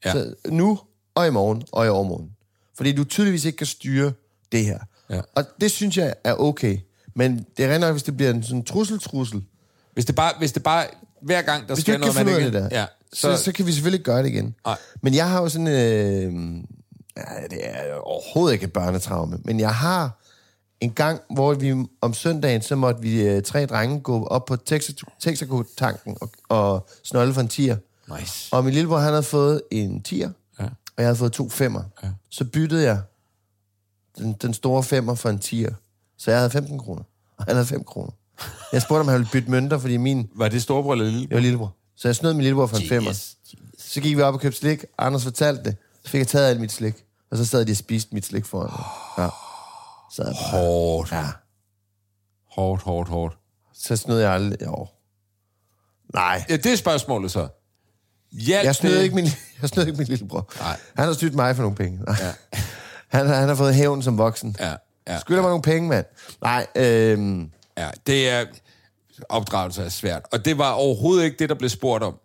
[0.06, 0.12] Ja.
[0.12, 0.80] Så nu,
[1.16, 2.30] og i morgen, og i overmorgen.
[2.78, 4.12] Fordi du tydeligvis ikke kan styre
[4.52, 4.80] det her.
[5.10, 5.22] Ja.
[5.36, 6.78] Og det synes jeg er okay.
[7.16, 9.44] Men det er rent nok, hvis det bliver en sådan trussel-trussel,
[9.94, 10.86] Hvis det bare, hvis det bare
[11.22, 12.58] hver gang, der hvis sker ikke noget, man af det ikke...
[12.60, 14.56] der, Ja, så, så, så kan vi selvfølgelig gøre det igen.
[14.66, 14.78] Nej.
[15.02, 15.68] Men jeg har jo sådan...
[15.68, 16.34] Øh,
[17.18, 20.20] ja, det er overhovedet ikke et børnetraume, men jeg har
[20.82, 24.54] en gang, hvor vi om søndagen, så måtte vi øh, tre drenge gå op på
[24.70, 27.78] Texaco- Texaco-tanken og, og snolde for en tier.
[28.20, 28.50] Nice.
[28.54, 30.30] Og min lillebror, han havde fået en tier,
[30.60, 30.64] Ja.
[30.66, 31.84] og jeg havde fået to femmer.
[32.04, 32.08] Ja.
[32.30, 33.02] Så byttede jeg
[34.18, 35.74] den, den store femmer for en tier.
[36.18, 37.02] Så jeg havde 15 kroner,
[37.38, 38.12] og han havde 5 kroner.
[38.74, 40.30] Jeg spurgte, om han ville bytte mønter, fordi min...
[40.36, 41.28] Var det storebror eller lille?
[41.30, 41.74] Jeg var lillebror.
[41.98, 43.12] Så jeg snød min lillebror for en femmer.
[43.80, 44.86] Så gik vi op og købte slik.
[44.98, 45.76] Anders fortalte det.
[46.06, 46.96] Så fik jeg taget alt mit slik.
[47.32, 48.86] Og så sad de og spiste mit slik foran mig.
[49.26, 49.30] Ja.
[50.12, 51.12] Så, jeg bare, Hårdt.
[51.12, 51.26] ja.
[52.52, 53.38] Hårdt, hårdt, hårdt.
[53.74, 54.62] så snød jeg aldrig.
[54.62, 54.88] Jo.
[56.14, 56.46] Nej.
[56.50, 57.48] Ja, det er spørgsmålet så.
[58.32, 59.04] Hjælp Jeg snød det.
[59.04, 59.26] ikke min,
[59.62, 60.50] jeg snød ikke min lillebror.
[60.60, 60.80] Nej.
[60.98, 62.00] Han har snydt mig for nogle penge.
[62.08, 62.16] Nej.
[62.20, 62.34] Ja.
[63.08, 64.56] Han, han har fået hævn som voksen.
[64.60, 64.74] Ja,
[65.08, 66.06] ja, Skylder mig nogle penge, mand.
[66.42, 68.46] Nej, øhm, ja, det er...
[69.30, 70.22] Opdragelse er svært.
[70.32, 72.16] Og det var overhovedet ikke det, der blev spurgt om.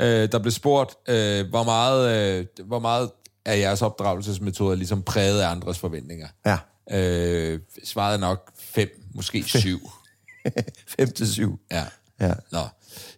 [0.00, 3.10] Øh, der blev spurgt, øh, hvor, meget, øh, hvor meget
[3.44, 6.28] af jeres opdragelsesmetoder ligesom præget af andres forventninger.
[6.46, 6.58] ja.
[6.90, 9.90] Øh, svaret er nok fem, måske syv.
[10.98, 11.58] 5 til 7.
[11.70, 11.84] Ja.
[12.20, 12.32] Ja.
[12.52, 12.58] Nå.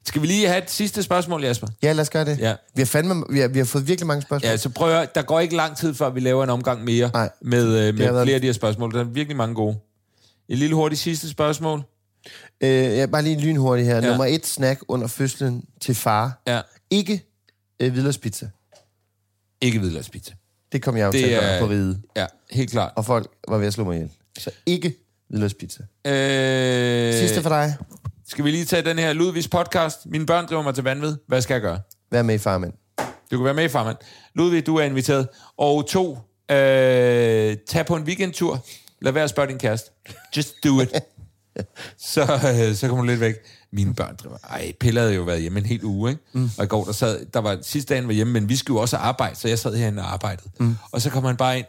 [0.06, 1.66] Skal vi lige have et sidste spørgsmål, Jasper?
[1.82, 2.38] Ja, lad os gøre det.
[2.38, 2.54] Ja.
[2.74, 4.50] Vi, har fandme, vi, har, vi har fået virkelig mange spørgsmål.
[4.50, 7.10] Ja, så prøv at der går ikke lang tid, før vi laver en omgang mere
[7.14, 7.30] Nej.
[7.42, 8.92] med, øh, med været- flere af de her spørgsmål.
[8.94, 9.76] Der er virkelig mange gode.
[10.48, 11.82] Et lille hurtigt sidste spørgsmål.
[12.60, 13.94] Øh, ja, bare lige lynhurtigt her.
[13.96, 14.00] Ja.
[14.08, 16.42] Nummer et snack under fødslen til far.
[16.46, 16.60] Ja.
[16.90, 17.24] Ikke
[17.80, 18.48] øh, hvidløgspizza.
[19.60, 20.32] Ikke hvidløgspizza.
[20.72, 22.00] Det kom jeg jo til at er- på ride.
[22.16, 22.92] Ja, helt klart.
[22.96, 24.10] Og folk var ved at slå mig ihjel.
[24.38, 24.94] Så ikke
[25.28, 25.82] hvidløgspizza.
[26.06, 27.76] Øh, Sidste for dig.
[28.28, 30.06] Skal vi lige tage den her Ludvigs podcast?
[30.06, 31.16] Mine børn driver mig til vanvid.
[31.26, 31.80] Hvad skal jeg gøre?
[32.10, 32.72] Vær med i farmand.
[33.30, 33.96] Du kan være med i farmand.
[34.34, 35.28] Ludvig, du er inviteret.
[35.56, 36.18] Og to,
[36.50, 38.64] øh, tag på en weekendtur.
[39.00, 39.90] Lad være at spørge din kæreste.
[40.36, 40.88] Just do it.
[42.12, 43.34] så, øh, så kommer du lidt væk.
[43.72, 44.36] Mine børn driver...
[44.50, 46.22] Ej, Pelle havde jo været hjemme en hel uge, ikke?
[46.32, 46.50] Mm.
[46.58, 47.26] Og i går, der sad...
[47.34, 49.76] Der var sidste dagen var hjemme, men vi skulle jo også arbejde, så jeg sad
[49.76, 50.48] herinde og arbejdede.
[50.60, 50.76] Mm.
[50.92, 51.66] Og så kommer han bare ind,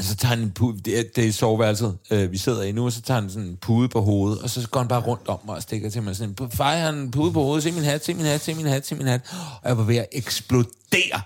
[0.00, 2.72] og så tager han en pude, det er, det er soveværelset, øh, vi sidder i
[2.72, 5.00] nu, og så tager han sådan en pude på hovedet, og så går han bare
[5.00, 7.72] rundt om mig og stikker til mig sådan, fej, han en pude på hovedet, se
[7.72, 9.20] min hat, se min hat, se min hat, se min hat.
[9.62, 11.20] Og jeg var ved at eksplodere.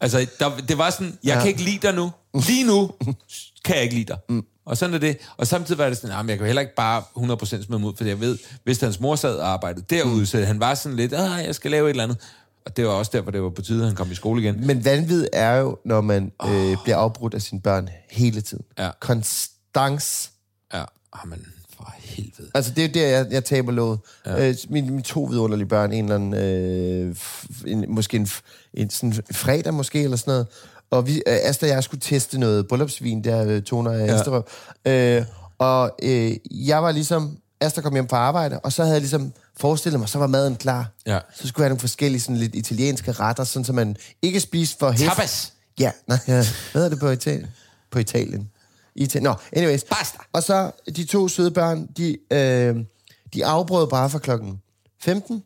[0.00, 1.40] Altså, der, det var sådan, jeg ja.
[1.40, 2.12] kan ikke lide dig nu.
[2.46, 2.90] Lige nu
[3.64, 4.18] kan jeg ikke lide dig.
[4.28, 4.44] Mm.
[4.66, 5.18] Og sådan er det.
[5.36, 7.92] Og samtidig var det sådan, jamen, jeg kan heller ikke bare 100% smide ham ud,
[7.96, 10.26] for jeg ved, hvis hans mor sad og arbejdede derude, mm.
[10.26, 12.18] så han var sådan lidt, ah, jeg skal lave et eller andet.
[12.66, 14.66] Og det var også derfor, det var på tide, at han kom i skole igen.
[14.66, 18.64] Men vanvid er jo, når man øh, bliver afbrudt af sine børn hele tiden.
[18.78, 18.90] Ja.
[19.00, 20.30] Konstans.
[20.74, 20.84] Ja,
[21.24, 21.46] men
[21.76, 22.50] for helvede.
[22.54, 23.98] Altså, det er der, jeg, jeg taber låget.
[24.26, 24.48] Ja.
[24.48, 27.16] Øh, mine, mine to vidunderlige børn, en eller anden, øh,
[27.66, 28.28] en, måske en,
[28.74, 30.46] en sådan fredag måske, eller sådan noget.
[30.94, 34.42] Og vi, øh, Asta og jeg skulle teste noget bryllupsvin, der øh, toner af
[34.86, 35.18] ja.
[35.18, 35.24] Øh,
[35.58, 39.32] og øh, jeg var ligesom, Asta kom hjem fra arbejde, og så havde jeg ligesom
[39.56, 40.90] forestillet mig, så var maden klar.
[41.06, 41.18] Ja.
[41.34, 44.78] Så skulle jeg have nogle forskellige sådan lidt italienske retter, sådan så man ikke spiste
[44.78, 45.10] for hæft.
[45.10, 45.52] Tapas.
[45.80, 46.32] Ja, nej, ja.
[46.32, 47.50] hvad hedder det på Italien?
[47.90, 48.50] På Italien.
[48.94, 49.24] Italien.
[49.24, 49.84] Nå, anyways.
[49.84, 50.18] Pasta.
[50.32, 52.76] Og så de to søde børn, de, øh,
[53.34, 54.60] de afbrød bare fra klokken
[55.02, 55.42] 15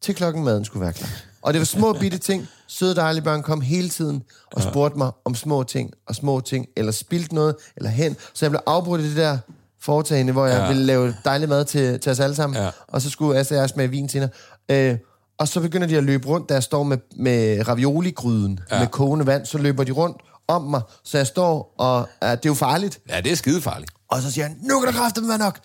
[0.00, 1.27] til klokken maden skulle være klar.
[1.42, 2.46] Og det var små bitte ting.
[2.66, 4.22] Søde dejlige børn kom hele tiden
[4.52, 8.16] og spurgte mig om små ting og små ting, eller spildt noget, eller hen.
[8.34, 9.38] Så jeg blev afbrudt i det der
[9.80, 10.68] foretagende, hvor jeg Ja.
[10.68, 12.62] ville lave dejlig mad til, til os alle sammen.
[12.62, 12.70] Ja.
[12.88, 14.34] Og så skulle Asta og jeg smage vin til hende.
[14.68, 14.98] Øh,
[15.38, 18.78] og så begynder de at løbe rundt, da jeg står med, med ravioli-gryden, ja.
[18.78, 19.46] med kogende vand.
[19.46, 20.16] Så løber de rundt
[20.48, 23.00] om mig, så jeg står, og uh, det er jo farligt.
[23.08, 23.90] Ja, det er skide farligt.
[24.10, 25.58] Og så siger han, nu kan der kræfte være nok.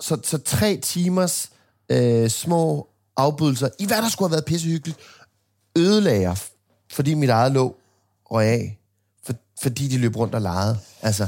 [0.00, 1.50] Så, så tre timers
[1.88, 2.88] øh, små
[3.18, 4.98] afbrydelser, i hvad der skulle have været pissehyggeligt,
[5.76, 6.36] ødelagde jeg,
[6.92, 7.76] fordi mit eget låg
[8.30, 8.78] røg af.
[9.26, 10.78] For, fordi de løb rundt og legede.
[11.02, 11.26] Altså,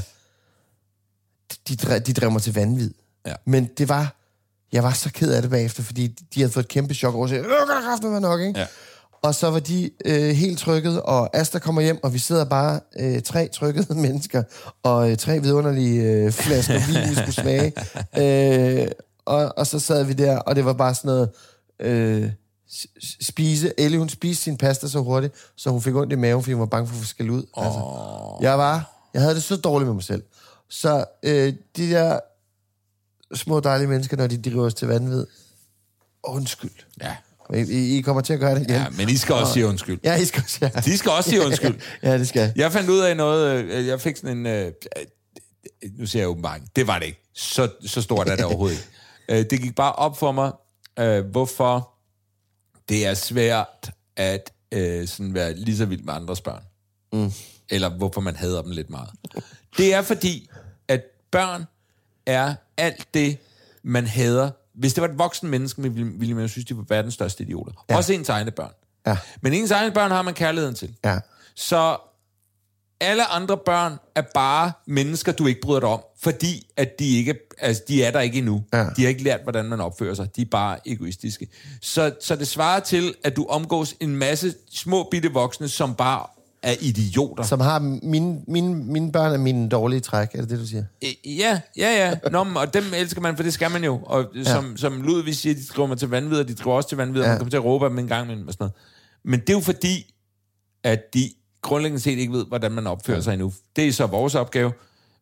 [1.67, 2.91] de, de drev mig til vanvid.
[3.25, 3.33] Ja.
[3.45, 4.15] Men det var...
[4.71, 7.27] Jeg var så ked af det bagefter, fordi de havde fået et kæmpe chok over
[7.27, 7.37] sig.
[7.37, 7.45] Det
[8.01, 8.59] kan være nok, ikke?
[8.59, 8.67] Ja.
[9.21, 12.79] Og så var de øh, helt trykket, og Asta kommer hjem, og vi sidder bare
[12.99, 14.43] øh, tre trykkede mennesker,
[14.83, 17.73] og øh, tre vidunderlige øh, flasker vin, vi skulle smage.
[18.17, 18.87] Øh,
[19.25, 21.29] og, og så sad vi der, og det var bare sådan noget...
[21.81, 22.31] Øh,
[23.21, 23.73] spise.
[23.77, 26.59] Ellie, hun spiste sin pasta så hurtigt, så hun fik ondt i maven, fordi hun
[26.59, 27.43] var bange for at få skæld ud.
[27.53, 27.65] Oh.
[27.65, 27.79] Altså,
[28.41, 28.97] jeg var...
[29.13, 30.23] Jeg havde det så dårligt med mig selv.
[30.69, 32.19] Så øh, de der
[33.35, 35.25] små dejlige mennesker, når de driver os til vanvid,
[36.23, 36.71] undskyld.
[37.01, 37.15] Ja.
[37.53, 38.75] I, I kommer til at gøre det igen.
[38.75, 39.99] ja, men I skal også sige undskyld.
[40.03, 40.69] Ja, I skal også, ja.
[40.85, 41.75] De skal også sige undskyld.
[42.03, 42.53] ja, det skal.
[42.55, 46.29] Jeg fandt ud af noget, øh, jeg fik sådan en, øh, øh, nu siger jeg
[46.29, 47.31] åbenbart, det var det ikke.
[47.35, 48.87] Så, så stort er det overhovedet
[49.29, 49.49] ikke.
[49.49, 50.51] Det gik bare op for mig,
[51.01, 51.89] øh, hvorfor
[52.89, 56.63] det er svært at øh, sådan være lige så vild med andres børn.
[57.13, 57.31] Mm.
[57.69, 59.09] Eller hvorfor man hader dem lidt meget.
[59.77, 60.49] Det er fordi,
[60.87, 61.65] at børn
[62.25, 63.37] er alt det,
[63.83, 64.51] man hader.
[64.73, 67.85] Hvis det var et voksen menneske, ville, man jo synes, de var verdens største idioter.
[67.89, 67.97] Ja.
[67.97, 68.71] Også ens egne børn.
[69.07, 69.17] Ja.
[69.41, 70.95] Men ens egne børn har man kærligheden til.
[71.05, 71.19] Ja.
[71.55, 71.97] Så
[72.99, 77.35] alle andre børn er bare mennesker, du ikke bryder dig om, fordi at de ikke,
[77.57, 78.63] altså de er der ikke endnu.
[78.73, 78.85] Ja.
[78.97, 80.35] De har ikke lært, hvordan man opfører sig.
[80.35, 81.47] De er bare egoistiske.
[81.81, 86.25] Så, så det svarer til, at du omgås en masse små bitte voksne, som bare
[86.63, 87.43] er idioter.
[87.43, 90.83] Som har mine, mine, mine børn er mine dårlige træk, er det det, du siger?
[91.03, 92.29] Øh, Ja, ja, ja.
[92.29, 93.99] Nå, og dem elsker man, for det skal man jo.
[94.03, 96.97] Og som, som Ludvig siger, de driver mig til vanvid, og de driver også til
[96.97, 97.29] vanvid, og Ja.
[97.31, 98.73] man kommer til at råbe dem en gang imellem og sådan noget.
[99.23, 100.13] Men det er jo fordi,
[100.83, 101.29] at de
[101.61, 103.53] grundlæggende set ikke ved, hvordan man opfører sig endnu.
[103.75, 104.71] Det er så vores opgave.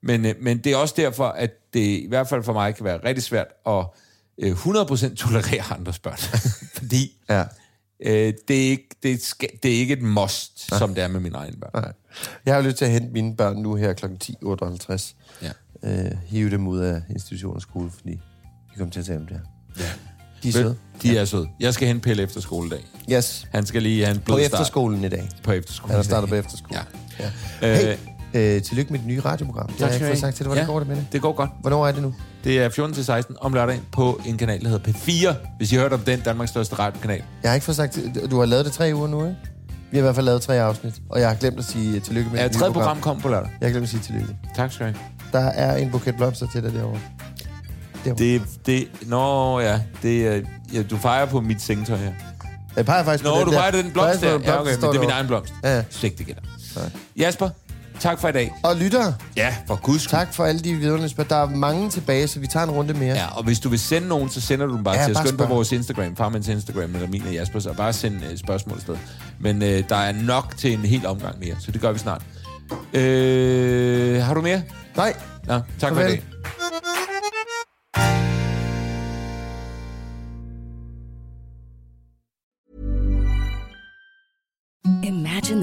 [0.03, 2.85] Men, øh, men det er også derfor, at det i hvert fald for mig kan
[2.85, 3.85] være rigtig svært at
[4.37, 6.17] øh, 100% tolerere andres børn.
[6.77, 7.43] fordi Ja.
[8.05, 11.19] øh, det, er ikke, det, skal, det er ikke et must, som det er med
[11.19, 11.71] mine egne børn.
[11.83, 11.93] Nej.
[12.45, 14.05] Jeg har lyst til at hente mine børn nu her kl.
[14.05, 15.13] 10.58.
[15.41, 15.51] Ja.
[15.83, 19.27] Øh, hive dem ud af institution og skole, fordi de kommer til at tage dem
[19.27, 19.39] der.
[19.79, 19.83] Ja.
[20.43, 20.77] De er søde.
[21.01, 21.47] De er søde.
[21.59, 22.85] Jeg skal hente Pelle efter skoledag.
[23.11, 23.47] Yes.
[23.51, 24.61] Han skal lige have en På blød start.
[24.61, 25.29] efterskolen i dag.
[25.43, 25.91] På efterskole.
[25.91, 26.79] Han er startet på efterskole.
[27.19, 27.31] Ja.
[27.61, 27.71] ja.
[27.71, 27.97] Øh, Hey, øh,
[28.33, 29.67] tillykke med det nye radioprogram.
[29.67, 30.47] Det har jeg ikke fået sagt til dig.
[30.47, 31.05] Hvordan Ja, går det med det?
[31.11, 31.49] Det går godt.
[31.61, 32.13] Hvornår er det nu?
[32.43, 32.69] Det er
[33.29, 35.35] 14-16 om lørdagen på en kanal, der hedder P4.
[35.57, 37.21] Hvis I har hørt om den, Danmarks største radiokanal.
[37.43, 39.35] Jeg har ikke fået sagt til, Du har lavet det tre uger nu, ikke?
[39.91, 40.93] Vi har i hvert fald lavet tre afsnit.
[41.09, 43.29] Og jeg har glemt at sige uh, tillykke med Ja, det tredje program kommer på
[43.29, 43.49] lørdag.
[43.61, 44.37] Jeg har glemt at sige tillykke.
[44.55, 45.43] Tak skal du have.
[45.43, 46.99] Der er en buket blomster til dig derovre.
[48.05, 48.23] derovre.
[48.23, 50.41] Det, det, nå ja, det, er-
[50.73, 52.11] ja, du fejrer på mit sengetøj her.
[52.75, 53.57] Jeg peger faktisk Nå, på den du der.
[53.59, 54.51] fejrer den blomst Peger der.
[54.51, 55.53] Ja, okay, men det er min egen blomst.
[55.63, 55.83] Ja, ja.
[55.89, 56.41] Sigt det gælder.
[57.17, 57.49] Jasper,
[57.99, 58.53] tak for i dag.
[58.63, 60.11] Og lytter, Ja, for guds skyld.
[60.19, 61.37] tak for alle de vidunderlige spørgsmål.
[61.37, 63.15] Der er mange tilbage, så vi tager en runde mere.
[63.15, 65.11] Ja, og hvis du vil sende nogen, så sender du dem bare Ja, ja, til
[65.11, 65.17] os.
[65.17, 65.55] bare Skynd på spørg.
[65.55, 68.95] vores Instagram, farmens Instagram, eller min og Jaspers, og bare send uh, spørgsmål afsted.
[69.39, 72.21] Men uh, der er nok til en hel omgang mere, så det gør vi snart.
[72.71, 74.61] Uh, har du mere?
[74.97, 75.13] Nej,
[75.47, 76.13] Nå, tak for Farvel.
[76.13, 76.23] i dag.